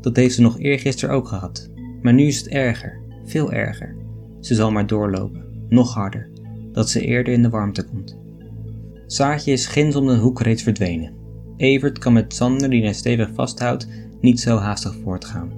Dat 0.00 0.16
heeft 0.16 0.34
ze 0.34 0.40
nog 0.40 0.58
eergisteren 0.58 1.14
ook 1.14 1.28
gehad, 1.28 1.70
maar 2.02 2.12
nu 2.12 2.26
is 2.26 2.38
het 2.38 2.48
erger, 2.48 3.00
veel 3.24 3.52
erger. 3.52 3.96
Ze 4.40 4.54
zal 4.54 4.70
maar 4.70 4.86
doorlopen, 4.86 5.41
nog 5.72 5.94
harder, 5.94 6.28
dat 6.72 6.90
ze 6.90 7.00
eerder 7.00 7.32
in 7.32 7.42
de 7.42 7.48
warmte 7.48 7.84
komt. 7.84 8.18
Saartje 9.06 9.52
is 9.52 9.66
ginds 9.66 9.96
om 9.96 10.06
de 10.06 10.16
hoek 10.16 10.40
reeds 10.40 10.62
verdwenen. 10.62 11.12
Evert 11.56 11.98
kan 11.98 12.12
met 12.12 12.34
Sander, 12.34 12.70
die 12.70 12.82
hij 12.82 12.92
stevig 12.92 13.30
vasthoudt, 13.34 13.88
niet 14.20 14.40
zo 14.40 14.56
haastig 14.56 14.96
voortgaan. 15.02 15.52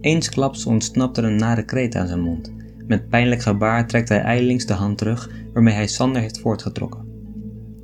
Eensklaps 0.00 0.66
ontsnapt 0.66 1.16
er 1.16 1.24
een 1.24 1.36
nare 1.36 1.64
kreet 1.64 1.94
aan 1.94 2.06
zijn 2.06 2.20
mond. 2.20 2.52
Met 2.86 3.08
pijnlijk 3.08 3.42
gebaar 3.42 3.86
trekt 3.86 4.08
hij 4.08 4.20
ijlings 4.20 4.66
de 4.66 4.72
hand 4.72 4.98
terug 4.98 5.30
waarmee 5.52 5.74
hij 5.74 5.86
Sander 5.86 6.20
heeft 6.20 6.40
voortgetrokken. 6.40 7.10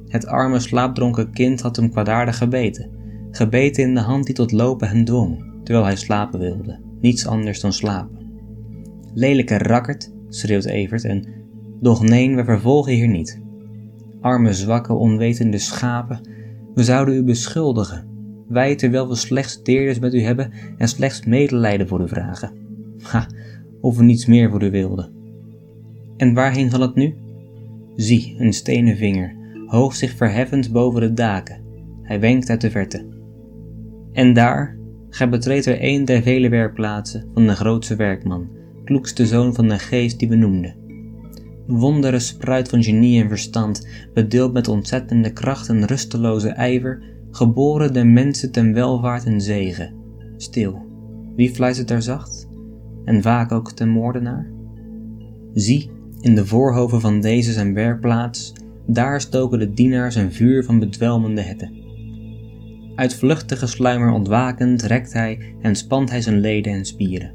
Het 0.09 0.27
arme 0.27 0.59
slaapdronken 0.59 1.33
kind 1.33 1.61
had 1.61 1.77
hem 1.77 1.91
kwaadaardig 1.91 2.39
gebeten. 2.39 2.91
Gebeten 3.31 3.83
in 3.83 3.95
de 3.95 4.01
hand 4.01 4.27
die 4.27 4.35
tot 4.35 4.53
lopen 4.53 4.89
hem 4.89 5.05
dwong, 5.05 5.45
terwijl 5.65 5.87
hij 5.87 5.97
slapen 5.97 6.41
wilde. 6.41 6.81
Niets 7.01 7.27
anders 7.27 7.61
dan 7.61 7.73
slapen. 7.73 8.19
Lelijke 9.15 9.59
rakkert, 9.59 10.13
schreeuwt 10.29 10.65
Evert 10.65 11.05
en... 11.05 11.38
Doch 11.81 12.03
nee, 12.03 12.35
we 12.35 12.45
vervolgen 12.45 12.93
hier 12.93 13.09
niet. 13.09 13.41
Arme, 14.21 14.53
zwakke, 14.53 14.93
onwetende 14.93 15.59
schapen, 15.59 16.21
we 16.75 16.85
zouden 16.85 17.15
u 17.15 17.23
beschuldigen, 17.23 18.07
wij 18.49 18.77
terwijl 18.77 19.09
we 19.09 19.15
slechts 19.15 19.63
deerders 19.63 19.99
met 19.99 20.15
u 20.15 20.21
hebben 20.21 20.53
en 20.77 20.89
slechts 20.89 21.25
medelijden 21.25 21.89
voor 21.89 22.01
u 22.01 22.09
vragen. 22.09 22.53
Ha, 23.03 23.27
of 23.81 23.97
we 23.97 24.03
niets 24.03 24.27
meer 24.27 24.51
voor 24.51 24.63
u 24.63 24.71
wilden. 24.71 25.11
En 26.17 26.35
waarheen 26.35 26.71
zal 26.71 26.81
het 26.81 26.95
nu? 26.95 27.15
Zie, 27.97 28.35
een 28.39 28.53
stenen 28.53 28.97
vinger, 28.97 29.35
hoog 29.67 29.95
zich 29.95 30.17
verheffend 30.17 30.73
boven 30.73 31.01
de 31.01 31.13
daken. 31.13 31.61
Hij 32.03 32.21
wenkt 32.21 32.51
uit 32.51 32.61
de 32.61 32.71
verte. 32.71 33.07
En 34.13 34.33
daar, 34.33 34.77
gij 35.11 35.29
betreedt 35.29 35.67
er 35.67 35.77
een 35.81 36.05
der 36.05 36.23
vele 36.23 36.49
werkplaatsen 36.49 37.31
van 37.35 37.47
de 37.47 37.55
grootste 37.55 37.97
werkman, 37.97 38.49
kloekste 38.85 39.27
zoon 39.27 39.55
van 39.55 39.69
de 39.69 39.79
geest 39.79 40.19
die 40.19 40.29
we 40.29 40.37
noemden. 40.37 40.78
Wondere 41.69 42.19
spruit 42.19 42.69
van 42.69 42.83
genie 42.83 43.23
en 43.23 43.29
verstand, 43.29 43.87
bedeeld 44.15 44.53
met 44.53 44.69
ontzettende 44.69 45.33
kracht 45.33 45.69
en 45.69 45.87
rusteloze 45.87 46.49
ijver, 46.49 47.03
geboren 47.31 47.93
der 47.93 48.07
mensen 48.07 48.53
ten 48.53 48.73
welvaart 48.73 49.25
en 49.25 49.41
zegen. 49.41 49.95
Stil, 50.37 50.87
wie 51.37 51.51
fluistert 51.51 51.89
daar 51.89 52.03
zacht? 52.03 52.49
En 53.05 53.23
vaak 53.23 53.53
ook 53.53 53.73
ten 53.73 53.89
moordenaar? 53.89 54.51
Zie, 55.53 55.91
in 56.21 56.35
de 56.35 56.47
voorhoven 56.47 57.01
van 57.01 57.21
deze 57.21 57.53
zijn 57.53 57.75
werkplaats, 57.75 58.53
daar 58.87 59.21
stoken 59.21 59.59
de 59.59 59.73
dienaars 59.73 60.15
een 60.15 60.33
vuur 60.33 60.65
van 60.65 60.79
bedwelmende 60.79 61.43
hitte. 61.43 61.71
Uit 62.95 63.15
vluchtige 63.15 63.67
sluimer 63.67 64.11
ontwakend 64.11 64.83
rekt 64.83 65.13
hij 65.13 65.55
en 65.61 65.77
spant 65.77 66.11
hij 66.11 66.21
zijn 66.21 66.41
leden 66.41 66.73
en 66.73 66.85
spieren. 66.85 67.35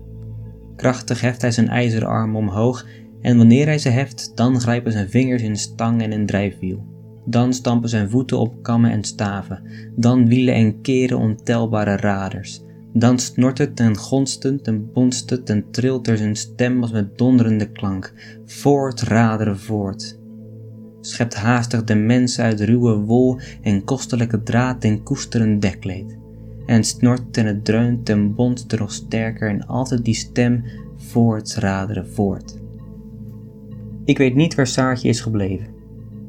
Krachtig 0.75 1.21
heft 1.21 1.41
hij 1.41 1.51
zijn 1.51 1.69
ijzeren 1.69 2.07
arm 2.07 2.35
omhoog 2.35 2.85
en 3.23 3.37
wanneer 3.37 3.65
hij 3.65 3.77
ze 3.77 3.89
heft, 3.89 4.31
dan 4.35 4.59
grijpen 4.59 4.91
zijn 4.91 5.09
vingers 5.09 5.41
in 5.41 5.55
stang 5.55 6.01
en 6.01 6.11
in 6.11 6.25
drijfwiel. 6.25 6.85
Dan 7.25 7.53
stampen 7.53 7.89
zijn 7.89 8.09
voeten 8.09 8.39
op 8.39 8.63
kammen 8.63 8.91
en 8.91 9.03
staven, 9.03 9.63
dan 9.95 10.27
wielen 10.27 10.53
en 10.53 10.81
keren 10.81 11.17
ontelbare 11.17 11.95
raders. 11.95 12.61
Dan 12.93 13.19
snort 13.19 13.57
het 13.57 13.79
en 13.79 13.97
gonst 13.97 14.43
het 14.43 14.67
en 14.67 14.91
bonst 14.91 15.29
het 15.29 15.49
en 15.49 15.65
trilt 15.71 16.07
er 16.07 16.17
zijn 16.17 16.35
stem 16.35 16.81
als 16.81 16.91
met 16.91 17.17
donderende 17.17 17.71
klank. 17.71 18.13
Voort, 18.45 19.01
raderen, 19.01 19.59
voort. 19.59 20.19
Schept 21.01 21.35
haastig 21.35 21.83
de 21.83 21.95
mens 21.95 22.39
uit 22.39 22.59
ruwe 22.59 22.95
wol 22.95 23.39
en 23.61 23.83
kostelijke 23.83 24.43
draad 24.43 24.83
en 24.83 25.03
koesterend 25.03 25.61
dekleed. 25.61 26.17
En 26.65 26.83
snort 26.83 27.37
en 27.37 27.45
het 27.45 27.65
dreunt 27.65 28.09
en 28.09 28.35
bonst 28.35 28.71
er 28.71 28.79
nog 28.79 28.91
sterker 28.91 29.49
en 29.49 29.67
altijd 29.67 30.05
die 30.05 30.15
stem 30.15 30.63
voort, 30.95 31.55
raderen, 31.55 32.09
voort. 32.09 32.61
Ik 34.05 34.17
weet 34.17 34.35
niet 34.35 34.55
waar 34.55 34.67
Saartje 34.67 35.09
is 35.09 35.21
gebleven. 35.21 35.67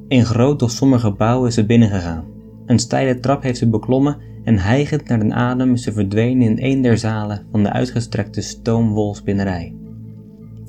In 0.09 0.25
groot 0.25 0.59
doch 0.59 0.71
somber 0.71 0.99
gebouw 0.99 1.47
is 1.47 1.54
ze 1.54 1.66
binnengegaan. 1.66 2.25
Een 2.66 2.78
steile 2.78 3.21
trap 3.21 3.43
heeft 3.43 3.59
ze 3.59 3.69
beklommen 3.69 4.16
en 4.45 4.59
hijgend 4.59 5.09
naar 5.09 5.19
den 5.19 5.33
adem 5.33 5.73
is 5.73 5.83
ze 5.83 5.93
verdwenen 5.93 6.43
in 6.43 6.57
een 6.61 6.83
der 6.83 6.99
zalen 6.99 7.47
van 7.50 7.62
de 7.62 7.73
uitgestrekte 7.73 8.40
stoomwolspinnerij. 8.40 9.75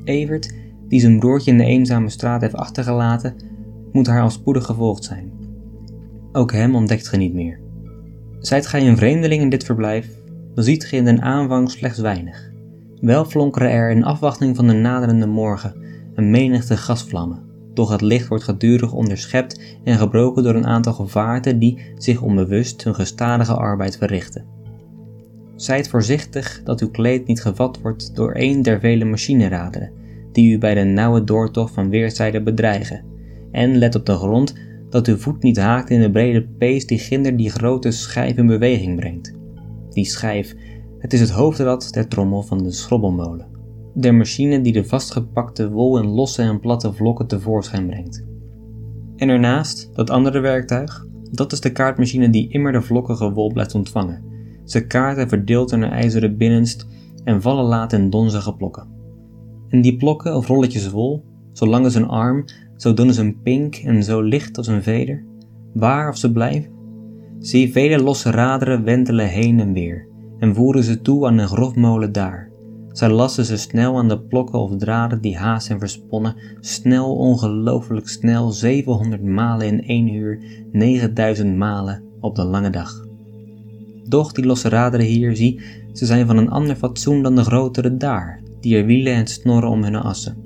Evert, 0.03 0.53
die 0.87 0.99
zijn 0.99 1.19
broertje 1.19 1.51
in 1.51 1.57
de 1.57 1.63
eenzame 1.63 2.09
straat 2.09 2.41
heeft 2.41 2.55
achtergelaten, 2.55 3.35
moet 3.91 4.07
haar 4.07 4.21
al 4.21 4.29
spoedig 4.29 4.65
gevolgd 4.65 5.03
zijn. 5.03 5.31
Ook 6.31 6.51
hem 6.51 6.75
ontdekt 6.75 7.07
ge 7.07 7.17
niet 7.17 7.33
meer. 7.33 7.59
Zijt 8.39 8.67
gij 8.67 8.87
een 8.87 8.97
vreemdeling 8.97 9.41
in 9.41 9.49
dit 9.49 9.63
verblijf, 9.63 10.09
dan 10.53 10.63
ziet 10.63 10.85
ge 10.85 10.95
in 10.95 11.05
den 11.05 11.21
aanvang 11.21 11.71
slechts 11.71 11.99
weinig. 11.99 12.51
Wel 13.01 13.25
flonkeren 13.25 13.71
er 13.71 13.91
in 13.91 14.03
afwachting 14.03 14.55
van 14.55 14.67
de 14.67 14.73
naderende 14.73 15.27
morgen 15.27 15.75
een 16.15 16.29
menigte 16.29 16.77
gasvlammen, 16.77 17.43
doch 17.73 17.89
het 17.89 18.01
licht 18.01 18.27
wordt 18.27 18.43
gedurig 18.43 18.93
onderschept 18.93 19.77
en 19.83 19.97
gebroken 19.97 20.43
door 20.43 20.55
een 20.55 20.67
aantal 20.67 20.93
gevaarten 20.93 21.59
die 21.59 21.79
zich 21.97 22.21
onbewust 22.21 22.83
hun 22.83 22.95
gestadige 22.95 23.53
arbeid 23.53 23.97
verrichten. 23.97 24.45
Zijt 25.55 25.87
voorzichtig 25.87 26.61
dat 26.63 26.81
uw 26.81 26.89
kleed 26.89 27.27
niet 27.27 27.41
gevat 27.41 27.81
wordt 27.81 28.15
door 28.15 28.31
een 28.35 28.61
der 28.61 28.79
vele 28.79 29.05
machineraderen 29.05 29.91
die 30.31 30.53
u 30.53 30.57
bij 30.57 30.73
de 30.73 30.83
nauwe 30.83 31.23
doortocht 31.23 31.73
van 31.73 31.89
weerszijden 31.89 32.43
bedreigen, 32.43 33.03
en 33.51 33.77
let 33.77 33.95
op 33.95 34.05
de 34.05 34.15
grond 34.15 34.55
dat 34.89 35.07
uw 35.07 35.17
voet 35.17 35.43
niet 35.43 35.57
haakt 35.57 35.89
in 35.89 36.01
de 36.01 36.11
brede 36.11 36.47
pees 36.57 36.85
die 36.85 36.99
ginder 36.99 37.37
die 37.37 37.49
grote 37.49 37.91
schijf 37.91 38.37
in 38.37 38.47
beweging 38.47 38.95
brengt. 38.95 39.33
Die 39.89 40.05
schijf, 40.05 40.55
het 40.99 41.13
is 41.13 41.19
het 41.19 41.29
hoofdrad 41.29 41.93
der 41.93 42.07
trommel 42.07 42.41
van 42.43 42.63
de 42.63 42.71
schrobbelmolen 42.71 43.54
der 43.97 44.13
machine 44.13 44.61
die 44.61 44.73
de 44.73 44.83
vastgepakte 44.83 45.69
wol 45.71 45.97
in 45.97 46.07
losse 46.07 46.41
en 46.41 46.59
platte 46.59 46.93
vlokken 46.93 47.27
tevoorschijn 47.27 47.87
brengt. 47.87 48.25
En 49.15 49.29
ernaast, 49.29 49.89
dat 49.93 50.09
andere 50.09 50.39
werktuig, 50.39 51.05
dat 51.31 51.51
is 51.51 51.59
de 51.59 51.71
kaartmachine 51.71 52.29
die 52.29 52.49
immer 52.49 52.71
de 52.71 52.81
vlokkige 52.81 53.31
wol 53.31 53.53
blijft 53.53 53.75
ontvangen. 53.75 54.23
Ze 54.65 54.87
kaart 54.87 55.17
en 55.17 55.29
verdeelt 55.29 55.71
in 55.71 55.81
een 55.81 55.89
ijzeren 55.89 56.37
binnenst 56.37 56.87
en 57.23 57.41
vallen 57.41 57.65
laat 57.65 57.93
in 57.93 58.09
donzige 58.09 58.55
plokken. 58.55 58.87
En 59.69 59.81
die 59.81 59.97
plokken 59.97 60.35
of 60.35 60.47
rolletjes 60.47 60.89
wol, 60.89 61.23
zo 61.53 61.65
lang 61.65 61.83
als 61.83 61.95
een 61.95 62.07
arm, 62.07 62.45
zo 62.75 62.93
dun 62.93 63.07
als 63.07 63.17
een 63.17 63.41
pink 63.41 63.75
en 63.75 64.03
zo 64.03 64.21
licht 64.21 64.57
als 64.57 64.67
een 64.67 64.83
veder, 64.83 65.25
waar 65.73 66.09
of 66.09 66.17
ze 66.17 66.31
blijven? 66.31 66.71
Zie 67.39 67.71
vele 67.71 68.03
losse 68.03 68.31
raderen 68.31 68.83
wentelen 68.83 69.27
heen 69.27 69.59
en 69.59 69.73
weer 69.73 70.07
en 70.39 70.55
voeren 70.55 70.83
ze 70.83 71.01
toe 71.01 71.27
aan 71.27 71.37
een 71.37 71.47
grofmolen 71.47 72.11
daar 72.11 72.53
zij 72.97 73.09
lassen 73.09 73.45
ze 73.45 73.57
snel 73.57 73.97
aan 73.97 74.07
de 74.07 74.19
plokken 74.19 74.59
of 74.59 74.77
draden 74.77 75.21
die 75.21 75.37
haast 75.37 75.65
zijn 75.65 75.79
versponnen, 75.79 76.35
snel, 76.59 77.15
ongelooflijk 77.15 78.07
snel, 78.07 78.51
700 78.51 79.23
malen 79.23 79.67
in 79.67 79.83
één 79.83 80.13
uur, 80.13 80.43
9000 80.71 81.57
malen 81.57 82.03
op 82.19 82.35
de 82.35 82.43
lange 82.43 82.69
dag. 82.69 83.05
Doch 84.07 84.31
die 84.31 84.45
losse 84.45 84.69
raderen 84.69 85.05
hier, 85.05 85.35
zie, 85.35 85.61
ze 85.93 86.05
zijn 86.05 86.27
van 86.27 86.37
een 86.37 86.49
ander 86.49 86.75
fatsoen 86.75 87.23
dan 87.23 87.35
de 87.35 87.43
grotere 87.43 87.97
daar, 87.97 88.41
die 88.59 88.77
er 88.77 88.85
wielen 88.85 89.13
en 89.13 89.27
snorren 89.27 89.69
om 89.69 89.83
hun 89.83 89.95
assen. 89.95 90.37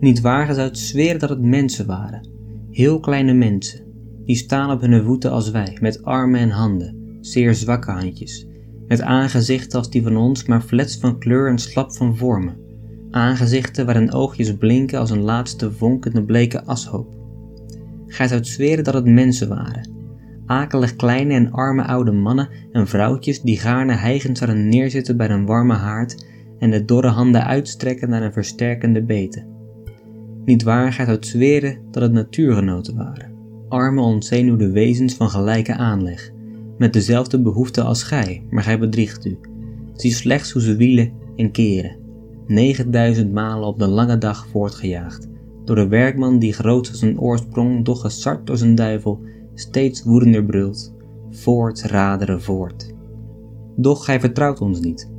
Niet 0.00 0.20
waar, 0.20 0.54
zou 0.54 0.66
het 0.66 0.78
zweren 0.78 1.20
dat 1.20 1.28
het 1.28 1.42
mensen 1.42 1.86
waren, 1.86 2.28
heel 2.70 3.00
kleine 3.00 3.32
mensen, 3.32 3.80
die 4.24 4.36
staan 4.36 4.70
op 4.70 4.80
hun 4.80 5.04
voeten 5.04 5.30
als 5.30 5.50
wij, 5.50 5.76
met 5.80 6.04
armen 6.04 6.40
en 6.40 6.50
handen, 6.50 7.18
zeer 7.20 7.54
zwakke 7.54 7.90
handjes, 7.90 8.46
met 8.88 9.02
aangezichten 9.02 9.78
als 9.78 9.90
die 9.90 10.02
van 10.02 10.16
ons, 10.16 10.44
maar 10.44 10.60
flets 10.60 10.96
van 10.96 11.18
kleur 11.18 11.48
en 11.48 11.58
slap 11.58 11.92
van 11.92 12.16
vormen. 12.16 12.56
Aangezichten 13.10 13.86
waarin 13.86 14.12
oogjes 14.12 14.56
blinken 14.56 14.98
als 14.98 15.10
een 15.10 15.22
laatste 15.22 15.72
vonkende 15.72 16.24
bleke 16.24 16.64
ashoop. 16.64 17.14
Gij 18.06 18.28
zou 18.28 18.44
zweren 18.44 18.84
dat 18.84 18.94
het 18.94 19.04
mensen 19.04 19.48
waren. 19.48 19.90
Akelig 20.46 20.96
kleine 20.96 21.34
en 21.34 21.52
arme 21.52 21.84
oude 21.84 22.12
mannen 22.12 22.48
en 22.72 22.86
vrouwtjes 22.86 23.42
die 23.42 23.58
gaarne 23.58 23.92
hijgend 23.92 24.38
zouden 24.38 24.68
neerzitten 24.68 25.16
bij 25.16 25.30
een 25.30 25.46
warme 25.46 25.74
haard 25.74 26.26
en 26.58 26.70
de 26.70 26.84
dorre 26.84 27.08
handen 27.08 27.46
uitstrekken 27.46 28.08
naar 28.08 28.22
een 28.22 28.32
versterkende 28.32 29.02
bete. 29.02 29.44
Niet 30.44 30.62
waar, 30.62 30.92
gij 30.92 31.04
zou 31.04 31.16
zweren 31.20 31.78
dat 31.90 32.02
het 32.02 32.12
natuurgenoten 32.12 32.96
waren. 32.96 33.34
Arme 33.68 34.00
ontzenuwde 34.00 34.70
wezens 34.70 35.14
van 35.14 35.30
gelijke 35.30 35.74
aanleg, 35.74 36.32
met 36.78 36.92
dezelfde 36.92 37.42
behoeften 37.42 37.84
als 37.84 38.02
gij, 38.02 38.42
maar 38.50 38.62
gij 38.62 38.78
bedriegt 38.78 39.24
u. 39.24 39.38
Zie 39.94 40.12
slechts 40.12 40.52
hoe 40.52 40.62
ze 40.62 40.76
wielen 40.76 41.12
en 41.36 41.50
keren. 41.50 41.96
9000 42.46 43.32
malen 43.32 43.68
op 43.68 43.78
de 43.78 43.86
lange 43.86 44.18
dag 44.18 44.46
voortgejaagd, 44.46 45.28
door 45.64 45.76
de 45.76 45.88
werkman 45.88 46.38
die 46.38 46.52
groot 46.52 46.88
als 46.88 47.02
een 47.02 47.20
oorsprong, 47.20 47.84
doch 47.84 48.00
gesart 48.00 48.50
als 48.50 48.60
een 48.60 48.74
duivel, 48.74 49.20
steeds 49.54 50.02
woedender 50.02 50.44
brult, 50.44 50.94
voort 51.30 51.82
raderen 51.82 52.42
voort. 52.42 52.94
Doch 53.76 54.04
gij 54.04 54.20
vertrouwt 54.20 54.60
ons 54.60 54.80
niet. 54.80 55.10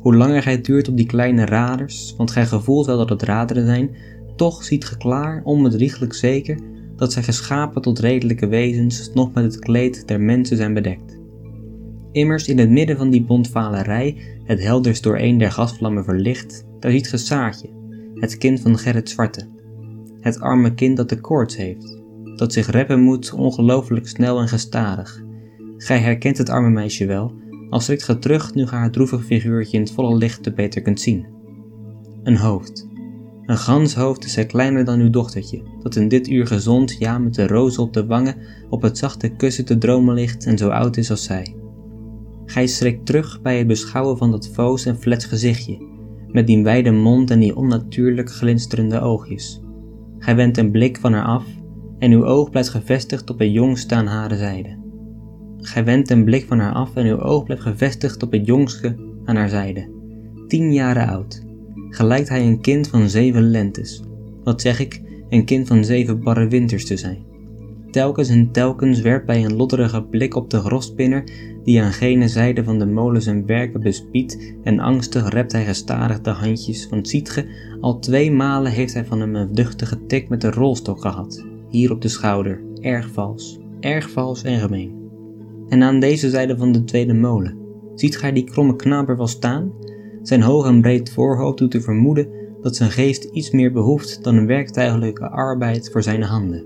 Hoe 0.00 0.16
langer 0.16 0.42
gij 0.42 0.60
duurt 0.60 0.88
op 0.88 0.96
die 0.96 1.06
kleine 1.06 1.44
raders, 1.44 2.14
want 2.16 2.30
gij 2.30 2.46
gevoelt 2.46 2.86
wel 2.86 2.96
dat 2.96 3.08
het 3.08 3.22
raderen 3.22 3.66
zijn, 3.66 3.96
toch 4.36 4.64
ziet 4.64 4.84
ge 4.84 4.96
klaar, 4.96 5.40
onbedrieglijk 5.44 6.14
zeker, 6.14 6.58
dat 6.96 7.12
zij 7.12 7.22
geschapen 7.22 7.82
tot 7.82 7.98
redelijke 7.98 8.46
wezens 8.46 9.10
nog 9.14 9.32
met 9.32 9.44
het 9.44 9.58
kleed 9.58 10.08
der 10.08 10.20
mensen 10.20 10.56
zijn 10.56 10.74
bedekt. 10.74 11.18
Immers 12.12 12.48
in 12.48 12.58
het 12.58 12.70
midden 12.70 12.96
van 12.96 13.10
die 13.10 13.24
bontvalerij, 13.24 14.16
het 14.44 14.62
helderst 14.62 15.02
door 15.02 15.18
een 15.18 15.38
der 15.38 15.52
gasvlammen 15.52 16.04
verlicht, 16.04 16.66
daar 16.80 16.90
ziet 16.90 17.08
ge 17.08 17.68
het 18.14 18.38
kind 18.38 18.60
van 18.60 18.78
Gerrit 18.78 19.10
Zwarte. 19.10 19.48
Het 20.20 20.40
arme 20.40 20.74
kind 20.74 20.96
dat 20.96 21.08
de 21.08 21.20
koorts 21.20 21.56
heeft, 21.56 22.02
dat 22.36 22.52
zich 22.52 22.70
reppen 22.70 23.00
moet 23.00 23.32
ongelooflijk 23.32 24.08
snel 24.08 24.40
en 24.40 24.48
gestadig. 24.48 25.22
Gij 25.76 25.98
herkent 25.98 26.38
het 26.38 26.48
arme 26.48 26.70
meisje 26.70 27.06
wel, 27.06 27.34
al 27.70 27.80
schrikt 27.80 28.02
ge 28.02 28.18
terug 28.18 28.54
nu 28.54 28.66
ge 28.66 28.74
haar 28.74 28.90
droevig 28.90 29.24
figuurtje 29.24 29.76
in 29.76 29.82
het 29.82 29.92
volle 29.92 30.16
licht 30.16 30.42
te 30.42 30.52
beter 30.52 30.82
kunt 30.82 31.00
zien. 31.00 31.26
Een 32.22 32.36
hoofd. 32.36 32.85
Een 33.46 33.58
gans 33.58 33.94
hoofd 33.94 34.24
is 34.24 34.32
zij 34.32 34.46
kleiner 34.46 34.84
dan 34.84 35.00
uw 35.00 35.10
dochtertje, 35.10 35.62
dat 35.82 35.96
in 35.96 36.08
dit 36.08 36.28
uur 36.28 36.46
gezond, 36.46 36.96
ja 36.98 37.18
met 37.18 37.34
de 37.34 37.46
rozen 37.46 37.82
op 37.82 37.92
de 37.92 38.06
wangen, 38.06 38.36
op 38.70 38.82
het 38.82 38.98
zachte 38.98 39.28
kussen 39.28 39.64
te 39.64 39.78
dromen 39.78 40.14
ligt 40.14 40.46
en 40.46 40.58
zo 40.58 40.68
oud 40.68 40.96
is 40.96 41.10
als 41.10 41.24
zij. 41.24 41.54
Gij 42.44 42.66
schrikt 42.66 43.06
terug 43.06 43.42
bij 43.42 43.58
het 43.58 43.66
beschouwen 43.66 44.18
van 44.18 44.30
dat 44.30 44.48
foos 44.48 44.86
en 44.86 44.96
flets 44.96 45.24
gezichtje, 45.24 45.78
met 46.28 46.46
die 46.46 46.62
wijde 46.62 46.90
mond 46.90 47.30
en 47.30 47.38
die 47.38 47.56
onnatuurlijk 47.56 48.30
glinsterende 48.30 49.00
oogjes. 49.00 49.60
Gij 50.18 50.36
wendt 50.36 50.58
een 50.58 50.70
blik 50.70 50.98
van 50.98 51.12
haar 51.12 51.24
af 51.24 51.44
en 51.98 52.12
uw 52.12 52.24
oog 52.24 52.50
blijft 52.50 52.68
gevestigd 52.68 53.30
op 53.30 53.38
het 53.38 53.52
jongste 53.52 53.94
aan 53.94 54.06
haar 54.06 54.36
zijde. 54.36 54.78
Gij 55.58 55.84
wendt 55.84 56.10
een 56.10 56.24
blik 56.24 56.46
van 56.46 56.58
haar 56.58 56.74
af 56.74 56.96
en 56.96 57.06
uw 57.06 57.20
oog 57.20 57.44
blijft 57.44 57.62
gevestigd 57.62 58.22
op 58.22 58.32
het 58.32 58.46
jongste 58.46 58.96
aan 59.24 59.36
haar 59.36 59.48
zijde. 59.48 59.90
Tien 60.48 60.72
jaren 60.72 61.08
oud. 61.08 61.45
Gelijkt 61.90 62.28
hij 62.28 62.46
een 62.46 62.60
kind 62.60 62.88
van 62.88 63.08
zeven 63.08 63.50
lentes. 63.50 64.02
Wat 64.44 64.60
zeg 64.60 64.80
ik, 64.80 65.02
een 65.28 65.44
kind 65.44 65.66
van 65.66 65.84
zeven 65.84 66.22
barre 66.22 66.48
winters 66.48 66.86
te 66.86 66.96
zijn. 66.96 67.24
Telkens 67.90 68.28
en 68.28 68.50
telkens 68.50 69.00
werpt 69.00 69.26
hij 69.26 69.44
een 69.44 69.56
lodderige 69.56 70.02
blik 70.02 70.34
op 70.34 70.50
de 70.50 70.58
grosspinner 70.58 71.24
die 71.64 71.82
aan 71.82 71.92
gene 71.92 72.28
zijde 72.28 72.64
van 72.64 72.78
de 72.78 72.86
molen 72.86 73.22
zijn 73.22 73.46
werken 73.46 73.80
bespiedt 73.80 74.54
en 74.62 74.78
angstig 74.78 75.28
rept 75.28 75.52
hij 75.52 75.64
gestadig 75.64 76.20
de 76.20 76.30
handjes, 76.30 76.88
want 76.88 77.08
ziet 77.08 77.30
ge, 77.30 77.46
al 77.80 77.98
twee 77.98 78.32
malen 78.32 78.72
heeft 78.72 78.94
hij 78.94 79.04
van 79.04 79.20
hem 79.20 79.36
een 79.36 79.54
duchtige 79.54 80.06
tik 80.06 80.28
met 80.28 80.40
de 80.40 80.50
rolstok 80.50 81.00
gehad, 81.00 81.44
hier 81.68 81.92
op 81.92 82.02
de 82.02 82.08
schouder, 82.08 82.60
erg 82.80 83.10
vals, 83.12 83.58
erg 83.80 84.10
vals 84.10 84.42
en 84.42 84.60
gemeen. 84.60 84.94
En 85.68 85.82
aan 85.82 86.00
deze 86.00 86.30
zijde 86.30 86.56
van 86.56 86.72
de 86.72 86.84
tweede 86.84 87.14
molen, 87.14 87.56
ziet 87.94 88.18
gij 88.18 88.32
die 88.32 88.44
kromme 88.44 88.76
knaap 88.76 89.08
er 89.08 89.16
wel 89.16 89.26
staan? 89.26 89.72
Zijn 90.26 90.42
hoog 90.42 90.66
en 90.66 90.80
breed 90.80 91.10
voorhoofd 91.10 91.58
doet 91.58 91.74
u 91.74 91.80
vermoeden 91.80 92.28
dat 92.60 92.76
zijn 92.76 92.90
geest 92.90 93.24
iets 93.24 93.50
meer 93.50 93.72
behoeft 93.72 94.24
dan 94.24 94.36
een 94.36 94.46
werktuigelijke 94.46 95.28
arbeid 95.28 95.90
voor 95.90 96.02
zijn 96.02 96.22
handen. 96.22 96.64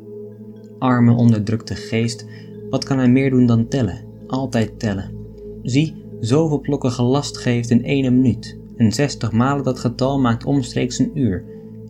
Arme 0.79 1.13
onderdrukte 1.13 1.75
geest, 1.75 2.27
wat 2.71 2.85
kan 2.85 2.99
hij 2.99 3.09
meer 3.09 3.31
doen 3.31 3.47
dan 3.47 3.69
tellen, 3.69 4.05
altijd 4.27 4.79
tellen? 4.79 5.11
Zie, 5.63 6.05
zoveel 6.21 6.61
plokken 6.61 6.91
gelast 6.91 7.39
geeft 7.39 7.71
in 7.71 7.81
ene 7.81 8.11
minuut, 8.11 8.59
en 8.77 8.93
zestig 8.93 9.33
malen 9.33 9.65
dat 9.65 9.79
getal 9.79 10.21
maakt 10.21 10.45
omstreeks 10.45 10.99
een 10.99 11.19
uur. 11.19 11.45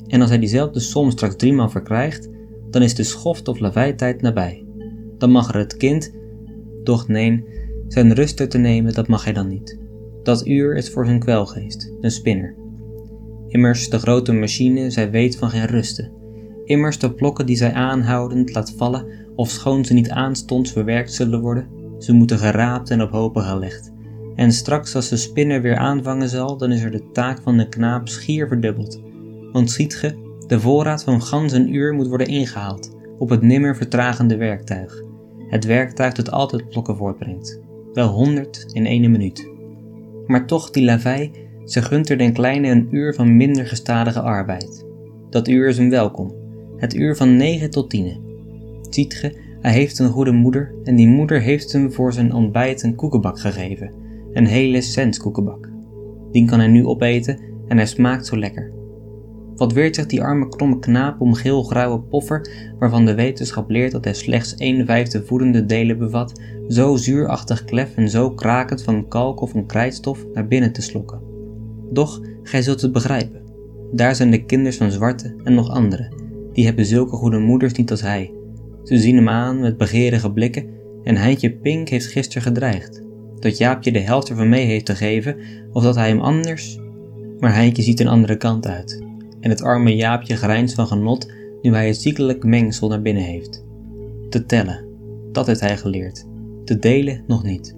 En 0.07 0.21
als 0.21 0.31
hij 0.31 0.39
diezelfde 0.39 0.81
som 0.81 1.11
straks 1.11 1.37
driemaal 1.37 1.69
verkrijgt, 1.69 2.29
dan 2.71 2.83
is 2.83 2.95
de 2.95 3.05
schoft 3.05 3.49
of 3.49 3.59
lawaai-tijd 3.59 4.23
nabij. 4.23 4.67
Dan 5.19 5.31
mag 5.31 5.49
er 5.49 5.59
het 5.59 5.77
kind, 5.77 6.13
doch 6.85 7.09
nee, 7.09 7.45
zijn 7.89 8.15
rust 8.15 8.51
te 8.51 8.59
nemen, 8.59 8.95
dat 8.95 9.09
mag 9.09 9.25
hij 9.25 9.33
dan 9.33 9.49
niet. 9.49 9.79
Dat 10.23 10.47
uur 10.47 10.77
is 10.77 10.91
voor 10.91 11.07
zijn 11.07 11.19
kwelgeest, 11.19 11.93
een 12.01 12.11
spinner. 12.11 12.55
Immers, 13.49 13.91
de 13.91 13.99
grote 13.99 14.33
machine, 14.33 14.91
zij 14.91 15.11
weet 15.11 15.37
van 15.37 15.51
geen 15.51 15.67
rusten. 15.67 16.13
Immers, 16.65 16.99
de 16.99 17.15
plokken 17.15 17.47
die 17.47 17.57
zij 17.57 17.73
aanhoudend 17.73 18.55
laat 18.55 18.75
vallen, 18.77 19.07
of 19.35 19.51
schoon 19.51 19.85
ze 19.85 19.95
niet 19.95 20.11
aanstonds 20.11 20.73
verwerkt 20.73 21.13
zullen 21.13 21.41
worden, 21.41 21.69
ze 21.99 22.13
moeten 22.13 22.39
geraapt 22.39 22.91
en 22.91 23.03
op 23.03 23.11
hopen 23.11 23.43
gelegd. 23.43 23.93
En 24.35 24.53
straks 24.53 24.95
als 24.95 25.09
de 25.09 25.17
spinner 25.17 25.63
weer 25.63 25.77
aanvangen 25.77 26.29
zal, 26.29 26.57
dan 26.57 26.73
is 26.73 26.83
er 26.83 26.91
de 26.91 27.11
taak 27.13 27.43
van 27.43 27.57
de 27.57 27.69
knaap 27.69 28.09
schier 28.09 28.49
verdubbeld. 28.49 29.01
Want 29.53 29.71
ziet 29.71 29.97
ge, 29.97 30.29
de 30.47 30.61
voorraad 30.61 31.05
van 31.05 31.23
gans 31.23 31.53
een 31.53 31.75
uur 31.75 31.95
moet 31.95 32.09
worden 32.09 32.27
ingehaald, 32.27 32.97
op 33.19 33.29
het 33.29 33.43
nimmer 33.43 33.77
vertragende 33.77 34.37
werktuig. 34.37 35.03
Het 35.49 35.65
werktuig 35.65 36.15
dat 36.15 36.31
altijd 36.31 36.69
plokken 36.69 36.97
voortbrengt. 36.97 37.61
Wel 37.93 38.09
honderd 38.09 38.67
in 38.73 38.87
ene 38.87 39.09
minuut. 39.09 39.50
Maar 40.31 40.47
toch 40.47 40.71
die 40.71 40.85
lavei, 40.85 41.31
ze 41.65 41.83
gunt 41.83 42.11
er 42.11 42.19
den 42.19 42.33
kleine 42.33 42.69
een 42.69 42.89
uur 42.91 43.15
van 43.15 43.37
minder 43.37 43.67
gestadige 43.67 44.21
arbeid. 44.21 44.87
Dat 45.31 45.49
uur 45.49 45.69
is 45.69 45.79
hem 45.79 45.91
welkom, 45.91 46.35
het 46.77 46.95
uur 46.95 47.17
van 47.17 47.37
negen 47.37 47.71
tot 47.71 47.91
tienen. 47.91 48.21
Ziet 48.91 49.15
ge, 49.15 49.35
hij 49.61 49.73
heeft 49.73 49.99
een 49.99 50.09
goede 50.09 50.33
moeder 50.33 50.75
en 50.85 50.97
die 50.97 51.09
moeder 51.09 51.41
heeft 51.41 51.73
hem 51.73 51.93
voor 51.93 52.13
zijn 52.13 52.35
ontbijt 52.35 52.83
een 52.83 52.95
koekenbak 52.95 53.41
gegeven, 53.41 53.93
een 54.33 54.47
hele 54.47 54.81
cent 54.81 55.19
koekenbak. 55.19 55.71
Die 56.33 56.45
kan 56.45 56.59
hij 56.59 56.69
nu 56.69 56.87
opeten 56.87 57.39
en 57.69 57.77
hij 57.77 57.87
smaakt 57.87 58.27
zo 58.27 58.39
lekker. 58.39 58.73
Wat 59.61 59.73
weert 59.73 59.95
zich 59.95 60.07
die 60.07 60.23
arme 60.23 60.49
kromme 60.49 60.79
knaap 60.79 61.21
om 61.21 61.35
geel-grauwe 61.35 62.01
poffer, 62.01 62.49
waarvan 62.79 63.05
de 63.05 63.15
wetenschap 63.15 63.71
leert 63.71 63.93
dat 63.93 64.05
hij 64.05 64.15
slechts 64.15 64.55
1 64.55 64.87
vijfde 64.87 65.25
voedende 65.25 65.67
delen 65.67 65.99
bevat, 65.99 66.41
zo 66.69 66.97
zuurachtig 66.97 67.65
klef 67.65 67.97
en 67.97 68.09
zo 68.09 68.31
krakend 68.31 68.83
van 68.83 69.09
kalk 69.09 69.41
of 69.41 69.55
een 69.55 69.67
krijtstof 69.67 70.27
naar 70.35 70.47
binnen 70.47 70.73
te 70.73 70.83
slokken. 70.83 71.21
Doch, 71.91 72.21
gij 72.43 72.63
zult 72.63 72.81
het 72.81 72.93
begrijpen. 72.93 73.43
Daar 73.93 74.15
zijn 74.15 74.31
de 74.31 74.45
kinders 74.45 74.77
van 74.77 74.91
zwarte 74.91 75.35
en 75.45 75.55
nog 75.55 75.71
anderen. 75.71 76.15
Die 76.53 76.65
hebben 76.65 76.87
zulke 76.87 77.17
goede 77.17 77.39
moeders 77.39 77.73
niet 77.73 77.91
als 77.91 78.03
hij. 78.03 78.33
Ze 78.85 78.99
zien 78.99 79.17
hem 79.17 79.29
aan 79.29 79.61
met 79.61 79.77
begeerige 79.77 80.33
blikken 80.33 80.67
en 81.05 81.17
Heintje 81.17 81.53
Pink 81.53 81.89
heeft 81.89 82.07
gisteren 82.07 82.43
gedreigd. 82.43 83.03
Dat 83.39 83.59
Jaapje 83.59 83.93
de 83.93 84.01
helft 84.01 84.29
ervan 84.29 84.49
mee 84.49 84.67
heeft 84.67 84.87
te 84.87 84.95
geven 84.95 85.37
of 85.73 85.83
dat 85.83 85.95
hij 85.95 86.09
hem 86.09 86.21
anders... 86.21 86.79
Maar 87.39 87.55
Heintje 87.55 87.83
ziet 87.83 88.01
een 88.01 88.09
andere 88.09 88.37
kant 88.37 88.67
uit 88.67 89.09
en 89.41 89.51
het 89.51 89.63
arme 89.63 89.97
Jaapje 89.97 90.37
grijnst 90.37 90.75
van 90.75 90.87
genot 90.87 91.33
nu 91.63 91.75
hij 91.75 91.87
het 91.87 92.01
ziekelijk 92.01 92.45
mengsel 92.45 92.89
naar 92.89 93.03
binnen 93.03 93.23
heeft. 93.23 93.65
Te 94.29 94.47
tellen, 94.47 94.85
dat 95.33 95.47
heeft 95.47 95.61
hij 95.61 95.77
geleerd, 95.77 96.27
te 96.65 96.79
delen 96.79 97.25
nog 97.27 97.43
niet. 97.43 97.77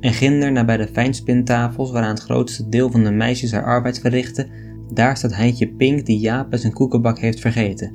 En 0.00 0.12
ginder 0.12 0.52
nabij 0.52 0.76
de 0.76 0.88
fijnspintafels 0.88 1.90
waaraan 1.90 2.14
het 2.14 2.20
grootste 2.22 2.68
deel 2.68 2.90
van 2.90 3.04
de 3.04 3.10
meisjes 3.10 3.52
haar 3.52 3.64
arbeid 3.64 4.00
verrichten, 4.00 4.48
daar 4.92 5.16
staat 5.16 5.34
Heintje 5.34 5.68
Pink 5.68 6.06
die 6.06 6.18
Jaap 6.18 6.46
zijn 6.50 6.72
koekenbak 6.72 7.18
heeft 7.18 7.40
vergeten. 7.40 7.92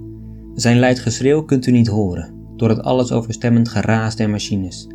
Zijn 0.56 0.80
luid 0.80 1.00
geschreeuw 1.00 1.44
kunt 1.44 1.68
u 1.68 1.72
niet 1.72 1.88
horen, 1.88 2.34
door 2.56 2.70
het 2.70 2.82
alles 2.82 3.12
overstemmend 3.12 3.70
geraas 3.70 4.16
der 4.16 4.30
machines. 4.30 4.88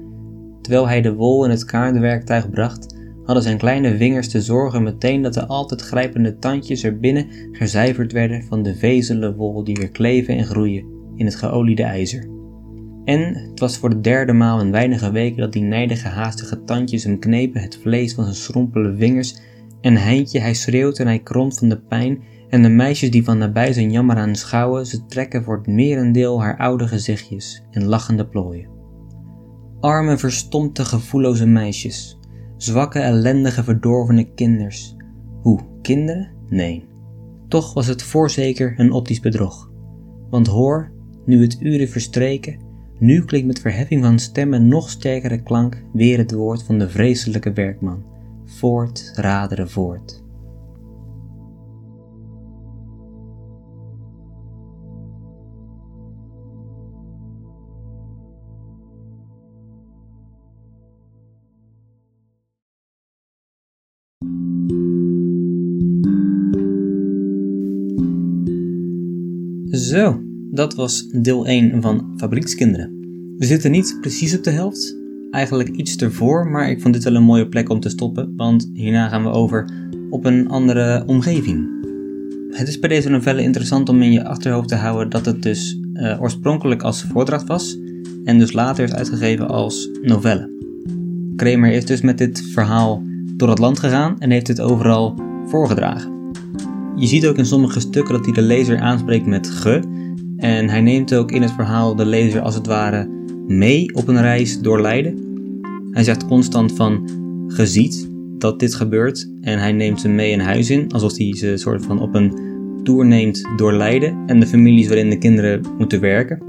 Terwijl 0.60 0.88
hij 0.88 1.00
de 1.00 1.14
wol 1.14 1.44
in 1.44 1.50
het 1.50 1.64
kaartwerktuig 1.64 2.50
bracht, 2.50 2.95
hadden 3.26 3.42
zijn 3.42 3.58
kleine 3.58 3.96
vingers 3.96 4.28
te 4.28 4.40
zorgen 4.40 4.82
meteen 4.82 5.22
dat 5.22 5.34
de 5.34 5.46
altijd 5.46 5.80
grijpende 5.80 6.38
tandjes 6.38 6.82
er 6.82 6.98
binnen 6.98 7.26
gezuiverd 7.52 8.12
werden 8.12 8.42
van 8.42 8.62
de 8.62 8.74
vezelen 8.74 9.36
wol 9.36 9.64
die 9.64 9.76
weer 9.76 9.90
kleven 9.90 10.36
en 10.36 10.44
groeien 10.44 10.84
in 11.16 11.24
het 11.24 11.34
geoliede 11.34 11.82
ijzer. 11.82 12.28
En 13.04 13.34
het 13.34 13.60
was 13.60 13.78
voor 13.78 13.90
de 13.90 14.00
derde 14.00 14.32
maal 14.32 14.60
in 14.60 14.70
weinige 14.70 15.10
weken 15.10 15.40
dat 15.40 15.52
die 15.52 15.62
nijdige 15.62 16.08
haastige 16.08 16.64
tandjes 16.64 17.04
hem 17.04 17.18
knepen 17.18 17.60
het 17.60 17.78
vlees 17.82 18.14
van 18.14 18.24
zijn 18.24 18.36
schrompele 18.36 18.96
vingers 18.96 19.40
en 19.80 19.96
Heintje 19.96 20.40
hij 20.40 20.54
schreeuwt 20.54 20.98
en 20.98 21.06
hij 21.06 21.18
kromt 21.18 21.58
van 21.58 21.68
de 21.68 21.80
pijn 21.80 22.22
en 22.48 22.62
de 22.62 22.68
meisjes 22.68 23.10
die 23.10 23.24
van 23.24 23.38
nabij 23.38 23.72
zijn 23.72 23.90
jammer 23.90 24.16
aan 24.16 24.34
schouwen, 24.34 24.86
ze 24.86 25.06
trekken 25.06 25.44
voor 25.44 25.56
het 25.56 25.66
merendeel 25.66 26.42
haar 26.42 26.58
oude 26.58 26.88
gezichtjes 26.88 27.62
in 27.70 27.84
lachende 27.84 28.26
plooien. 28.26 28.68
Arme, 29.80 30.18
verstompte, 30.18 30.84
gevoelloze 30.84 31.46
meisjes. 31.46 32.15
Zwakke, 32.56 32.98
ellendige, 32.98 33.64
verdorvene 33.64 34.24
kinders. 34.34 34.96
Hoe, 35.42 35.60
kinderen? 35.82 36.28
Nee. 36.48 36.84
Toch 37.48 37.74
was 37.74 37.86
het 37.86 38.02
voorzeker 38.02 38.74
een 38.76 38.92
optisch 38.92 39.20
bedrog. 39.20 39.70
Want 40.30 40.46
hoor, 40.46 40.90
nu 41.24 41.42
het 41.42 41.60
uren 41.60 41.88
verstreken, 41.88 42.58
nu 42.98 43.24
klinkt 43.24 43.46
met 43.46 43.60
verheffing 43.60 44.04
van 44.04 44.18
stemmen 44.18 44.68
nog 44.68 44.90
sterkere 44.90 45.42
klank 45.42 45.82
weer 45.92 46.18
het 46.18 46.32
woord 46.32 46.62
van 46.62 46.78
de 46.78 46.88
vreselijke 46.88 47.52
werkman. 47.52 48.04
Voort, 48.44 49.12
raderen 49.14 49.70
voort. 49.70 50.24
Zo, 69.86 70.20
dat 70.50 70.74
was 70.74 71.08
deel 71.12 71.46
1 71.46 71.82
van 71.82 72.12
Fabriekskinderen. 72.16 72.90
We 73.38 73.46
zitten 73.46 73.70
niet 73.70 73.98
precies 74.00 74.36
op 74.36 74.44
de 74.44 74.50
helft, 74.50 74.96
eigenlijk 75.30 75.68
iets 75.68 75.96
ervoor, 75.96 76.46
maar 76.46 76.70
ik 76.70 76.80
vond 76.80 76.94
dit 76.94 77.04
wel 77.04 77.14
een 77.14 77.22
mooie 77.22 77.48
plek 77.48 77.68
om 77.68 77.80
te 77.80 77.88
stoppen, 77.88 78.32
want 78.36 78.70
hierna 78.74 79.08
gaan 79.08 79.22
we 79.22 79.28
over 79.28 79.70
op 80.10 80.24
een 80.24 80.48
andere 80.48 81.04
omgeving. 81.06 81.68
Het 82.50 82.68
is 82.68 82.78
bij 82.78 82.88
deze 82.88 83.08
novelle 83.08 83.42
interessant 83.42 83.88
om 83.88 84.02
in 84.02 84.12
je 84.12 84.24
achterhoofd 84.24 84.68
te 84.68 84.74
houden 84.74 85.10
dat 85.10 85.26
het 85.26 85.42
dus 85.42 85.80
uh, 85.92 86.22
oorspronkelijk 86.22 86.82
als 86.82 87.02
voordracht 87.02 87.46
was 87.46 87.78
en 88.24 88.38
dus 88.38 88.52
later 88.52 88.84
is 88.84 88.94
uitgegeven 88.94 89.48
als 89.48 89.88
novelle. 90.02 90.50
Kramer 91.36 91.72
is 91.72 91.84
dus 91.84 92.00
met 92.00 92.18
dit 92.18 92.42
verhaal 92.52 93.02
door 93.36 93.48
het 93.48 93.58
land 93.58 93.78
gegaan 93.78 94.20
en 94.20 94.30
heeft 94.30 94.48
het 94.48 94.60
overal 94.60 95.14
voorgedragen. 95.46 96.15
Je 96.98 97.06
ziet 97.06 97.26
ook 97.26 97.36
in 97.36 97.46
sommige 97.46 97.80
stukken 97.80 98.14
dat 98.14 98.24
hij 98.24 98.34
de 98.34 98.42
lezer 98.42 98.78
aanspreekt 98.78 99.26
met 99.26 99.50
ge. 99.50 99.82
En 100.36 100.68
hij 100.68 100.80
neemt 100.80 101.14
ook 101.14 101.30
in 101.32 101.42
het 101.42 101.52
verhaal 101.52 101.96
de 101.96 102.06
lezer 102.06 102.40
als 102.40 102.54
het 102.54 102.66
ware 102.66 103.08
mee 103.46 103.94
op 103.94 104.08
een 104.08 104.20
reis 104.20 104.60
door 104.60 104.80
Leiden. 104.80 105.18
Hij 105.90 106.04
zegt 106.04 106.26
constant 106.26 106.72
van 106.72 107.08
ge 107.46 107.66
ziet 107.66 108.10
dat 108.38 108.60
dit 108.60 108.74
gebeurt 108.74 109.30
en 109.40 109.58
hij 109.58 109.72
neemt 109.72 110.00
ze 110.00 110.08
mee 110.08 110.32
een 110.32 110.40
huis 110.40 110.70
in, 110.70 110.92
alsof 110.92 111.16
hij 111.16 111.36
ze 111.36 111.56
soort 111.56 111.84
van 111.84 112.00
op 112.00 112.14
een 112.14 112.38
tour 112.82 113.06
neemt 113.06 113.48
door 113.56 113.72
Leiden 113.72 114.16
en 114.26 114.40
de 114.40 114.46
families 114.46 114.86
waarin 114.86 115.10
de 115.10 115.18
kinderen 115.18 115.60
moeten 115.78 116.00
werken. 116.00 116.42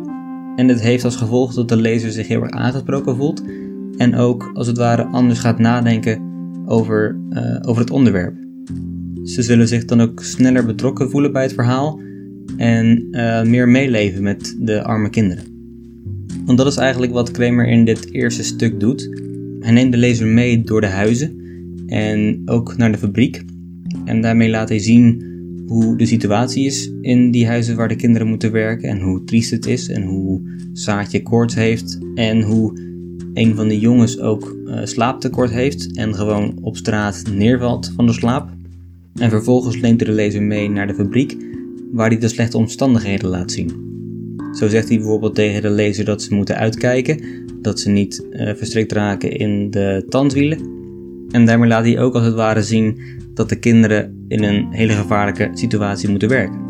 En 0.56 0.68
dit 0.68 0.82
heeft 0.82 1.04
als 1.04 1.16
gevolg 1.16 1.54
dat 1.54 1.70
de 1.70 1.78
lezer 1.78 2.12
zich 2.12 2.28
heel 2.28 2.42
erg 2.42 2.52
aangesproken 2.52 3.16
voelt 3.16 3.44
en 3.98 4.16
ook 4.16 4.52
als 4.54 4.68
het 4.68 4.78
ware 4.78 5.06
anders 5.06 5.40
gaat 5.40 5.60
nadenken 5.60 6.22
over, 6.66 7.20
uh, 7.30 7.60
over 7.62 7.82
het 7.82 7.92
onderwerp. 7.92 8.47
Ze 9.28 9.42
zullen 9.42 9.68
zich 9.68 9.86
dan 9.86 10.02
ook 10.02 10.24
sneller 10.24 10.66
betrokken 10.66 11.10
voelen 11.10 11.32
bij 11.32 11.44
het 11.44 11.54
verhaal 11.54 12.00
en 12.58 13.08
uh, 13.12 13.44
meer 13.44 13.70
meeleven 13.70 14.24
met 14.24 14.56
de 14.60 14.84
arme 14.84 15.10
kinderen. 15.10 15.44
Want 16.46 16.58
dat 16.58 16.68
is 16.68 16.78
eigenlijk 16.78 17.12
wat 17.12 17.32
Kramer 17.32 17.68
in 17.68 17.86
dit 17.86 18.14
eerste 18.14 18.44
stuk 18.44 18.80
doet. 18.80 19.10
Hij 19.60 19.72
neemt 19.72 19.92
de 19.92 19.98
lezer 19.98 20.28
mee 20.28 20.62
door 20.62 20.82
de 20.82 20.88
huizen 20.88 21.42
en 21.88 22.42
ook 22.46 22.78
naar 22.78 22.92
de 22.92 22.98
fabriek. 22.98 23.44
En 24.06 24.22
daarmee 24.22 24.50
laat 24.50 24.70
hij 24.70 24.80
zien 24.80 25.24
hoe 25.68 25.98
de 25.98 26.06
situatie 26.06 26.66
is 26.66 26.92
in 27.02 27.32
die 27.32 27.48
huizen 27.48 27.76
waar 27.76 27.88
de 27.88 27.96
kinderen 27.96 28.28
moeten 28.28 28.52
werken 28.52 28.90
en 28.90 29.00
hoe 29.00 29.24
triest 29.24 29.52
het 29.52 29.66
is 29.66 29.90
en 29.90 30.04
hoe 30.04 30.42
Saatje 30.74 31.24
koorts 31.24 31.56
heeft 31.56 32.00
en 32.16 32.42
hoe 32.42 32.80
een 33.34 33.56
van 33.56 33.68
de 33.68 33.80
jongens 33.80 34.20
ook 34.20 34.58
uh, 34.66 34.80
slaaptekort 34.84 35.52
heeft 35.52 35.98
en 35.98 36.16
gewoon 36.16 36.58
op 36.62 36.78
straat 36.78 37.24
neervalt 37.34 37.92
van 37.96 38.06
de 38.06 38.14
slaap. 38.14 38.57
En 39.18 39.30
vervolgens 39.30 39.80
leent 39.80 40.00
hij 40.00 40.10
de 40.10 40.16
lezer 40.16 40.42
mee 40.42 40.70
naar 40.70 40.88
de 40.88 40.94
fabriek, 40.94 41.38
waar 41.92 42.10
hij 42.10 42.18
de 42.18 42.28
slechte 42.28 42.58
omstandigheden 42.58 43.30
laat 43.30 43.52
zien. 43.52 43.86
Zo 44.52 44.68
zegt 44.68 44.88
hij 44.88 44.98
bijvoorbeeld 44.98 45.36
tegen 45.36 45.62
de 45.62 45.70
lezer 45.70 46.06
dat 46.06 46.22
ze 46.22 46.36
moeten 46.36 46.56
uitkijken, 46.56 47.22
dat 47.62 47.80
ze 47.80 47.90
niet 47.90 48.26
uh, 48.32 48.54
verstrikt 48.56 48.92
raken 48.92 49.32
in 49.32 49.72
de 49.72 50.06
tandwielen. 50.10 50.60
En 51.32 51.46
daarmee 51.46 51.70
laat 51.70 51.86
hij 51.86 52.00
ook 52.00 52.14
als 52.14 52.26
het 52.26 52.36
ware 52.36 52.64
zien 52.64 53.00
dat 53.34 53.50
de 53.50 53.60
kinderen 53.60 54.26
in 54.28 54.44
een 54.44 54.68
hele 54.70 54.94
gevaarlijke 54.94 55.50
situatie 55.54 56.10
moeten 56.10 56.30
werken. 56.30 56.66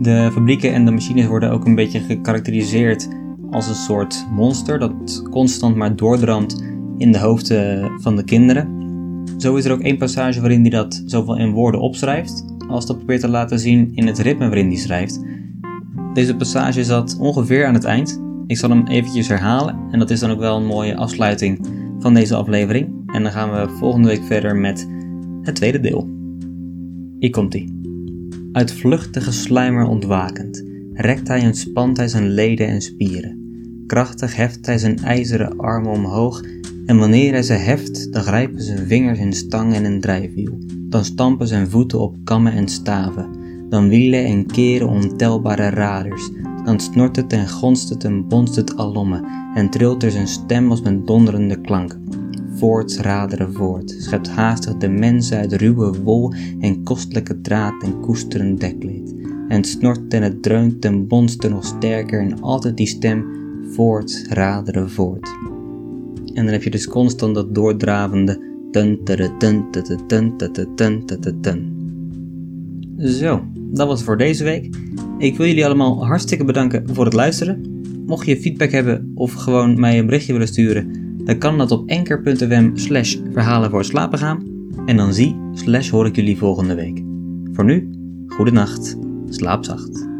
De 0.00 0.28
fabrieken 0.32 0.72
en 0.72 0.84
de 0.84 0.90
machines 0.90 1.26
worden 1.26 1.50
ook 1.50 1.66
een 1.66 1.74
beetje 1.74 2.00
gekarakteriseerd 2.00 3.08
als 3.50 3.68
een 3.68 3.74
soort 3.74 4.26
monster 4.30 4.78
dat 4.78 5.22
constant 5.30 5.76
maar 5.76 5.96
doordramt 5.96 6.64
in 6.98 7.12
de 7.12 7.18
hoofden 7.18 7.90
van 8.00 8.16
de 8.16 8.24
kinderen. 8.24 8.75
Zo 9.36 9.56
is 9.56 9.64
er 9.64 9.72
ook 9.72 9.80
één 9.80 9.96
passage 9.96 10.40
waarin 10.40 10.60
hij 10.60 10.70
dat 10.70 11.02
zowel 11.06 11.36
in 11.36 11.52
woorden 11.52 11.80
opschrijft, 11.80 12.44
als 12.68 12.86
dat 12.86 12.96
probeert 12.96 13.20
te 13.20 13.28
laten 13.28 13.58
zien 13.58 13.90
in 13.94 14.06
het 14.06 14.18
ritme 14.18 14.46
waarin 14.46 14.66
hij 14.66 14.76
schrijft. 14.76 15.20
Deze 16.14 16.36
passage 16.36 16.84
zat 16.84 17.16
ongeveer 17.20 17.66
aan 17.66 17.74
het 17.74 17.84
eind. 17.84 18.22
Ik 18.46 18.56
zal 18.56 18.70
hem 18.70 18.86
eventjes 18.86 19.28
herhalen 19.28 19.76
en 19.90 19.98
dat 19.98 20.10
is 20.10 20.20
dan 20.20 20.30
ook 20.30 20.38
wel 20.38 20.56
een 20.56 20.66
mooie 20.66 20.96
afsluiting 20.96 21.66
van 21.98 22.14
deze 22.14 22.34
aflevering. 22.34 22.88
En 23.06 23.22
dan 23.22 23.32
gaan 23.32 23.50
we 23.50 23.76
volgende 23.76 24.08
week 24.08 24.22
verder 24.24 24.56
met 24.56 24.88
het 25.42 25.54
tweede 25.54 25.80
deel. 25.80 26.08
Hier 27.18 27.30
komt 27.30 27.54
ie. 27.54 27.80
Uit 28.52 28.72
vluchtige 28.72 29.32
sluimer 29.32 29.86
ontwakend, 29.86 30.64
rekt 30.92 31.28
hij 31.28 31.40
en 31.40 31.54
spant 31.54 31.96
hij 31.96 32.08
zijn 32.08 32.28
leden 32.28 32.66
en 32.68 32.80
spieren. 32.80 33.44
Krachtig 33.86 34.36
heft 34.36 34.66
hij 34.66 34.78
zijn 34.78 34.98
ijzeren 34.98 35.56
armen 35.56 35.92
omhoog 35.92 36.42
en 36.86 36.98
wanneer 36.98 37.32
hij 37.32 37.42
ze 37.42 37.52
heft, 37.52 38.12
dan 38.12 38.22
grijpen 38.22 38.62
zijn 38.62 38.86
vingers 38.86 39.18
in 39.18 39.32
stang 39.32 39.74
en 39.74 39.84
in 39.84 40.00
drijfwiel. 40.00 40.58
Dan 40.88 41.04
stampen 41.04 41.46
zijn 41.46 41.70
voeten 41.70 42.00
op 42.00 42.16
kammen 42.24 42.52
en 42.52 42.68
staven. 42.68 43.28
Dan 43.68 43.88
wielen 43.88 44.24
en 44.24 44.46
keren 44.46 44.88
ontelbare 44.88 45.68
raders. 45.68 46.30
Dan 46.64 46.80
snort 46.80 47.16
het 47.16 47.32
en 47.32 47.48
gonst 47.48 47.88
het 47.88 48.04
en 48.04 48.28
bonst 48.28 48.56
het 48.56 48.76
alomme. 48.76 49.24
En 49.54 49.70
trilt 49.70 50.02
er 50.02 50.10
zijn 50.10 50.28
stem 50.28 50.70
als 50.70 50.82
met 50.82 51.06
donderende 51.06 51.60
klank. 51.60 51.98
Voorts 52.54 52.98
raderen 52.98 53.52
voort, 53.52 53.94
schept 53.98 54.28
haastig 54.28 54.76
de 54.76 54.88
mensen 54.88 55.38
uit 55.38 55.52
ruwe 55.52 56.02
wol 56.02 56.32
en 56.60 56.82
kostelijke 56.82 57.40
draad 57.40 57.82
en 57.82 58.00
koesterend 58.00 58.60
dekleed. 58.60 59.14
En 59.48 59.56
het 59.56 59.66
snort 59.66 60.14
en 60.14 60.22
het 60.22 60.42
dreunt 60.42 60.84
en 60.84 61.06
bonst 61.06 61.44
er 61.44 61.50
nog 61.50 61.64
sterker 61.64 62.20
en 62.20 62.40
altijd 62.40 62.76
die 62.76 62.86
stem 62.86 63.24
voorts 63.74 64.24
raderen 64.28 64.90
voort. 64.90 65.45
En 66.36 66.44
dan 66.44 66.52
heb 66.52 66.62
je 66.62 66.70
dus 66.70 66.88
constant 66.88 67.34
dat 67.34 67.54
doordravende 67.54 68.40
Zo, 72.98 73.44
dat 73.54 73.86
was 73.86 74.02
voor 74.02 74.16
deze 74.16 74.44
week. 74.44 74.76
Ik 75.18 75.36
wil 75.36 75.46
jullie 75.46 75.64
allemaal 75.64 76.06
hartstikke 76.06 76.44
bedanken 76.44 76.84
voor 76.92 77.04
het 77.04 77.14
luisteren. 77.14 77.82
Mocht 78.06 78.26
je 78.26 78.40
feedback 78.40 78.70
hebben 78.70 79.12
of 79.14 79.32
gewoon 79.32 79.80
mij 79.80 79.98
een 79.98 80.06
berichtje 80.06 80.32
willen 80.32 80.48
sturen, 80.48 80.90
dan 81.24 81.38
kan 81.38 81.58
dat 81.58 81.70
op 81.70 81.88
enker.fm 81.88 82.70
slash 82.74 83.16
verhalen 83.32 83.70
voor 83.70 83.84
slapen 83.84 84.18
gaan. 84.18 84.42
En 84.86 84.96
dan 84.96 85.14
zie 85.14 85.36
slash 85.52 85.90
hoor 85.90 86.06
ik 86.06 86.16
jullie 86.16 86.36
volgende 86.36 86.74
week. 86.74 87.02
Voor 87.52 87.64
nu, 87.64 87.90
goede 88.26 88.50
nacht, 88.50 88.96
slaap 89.28 89.64
zacht. 89.64 90.15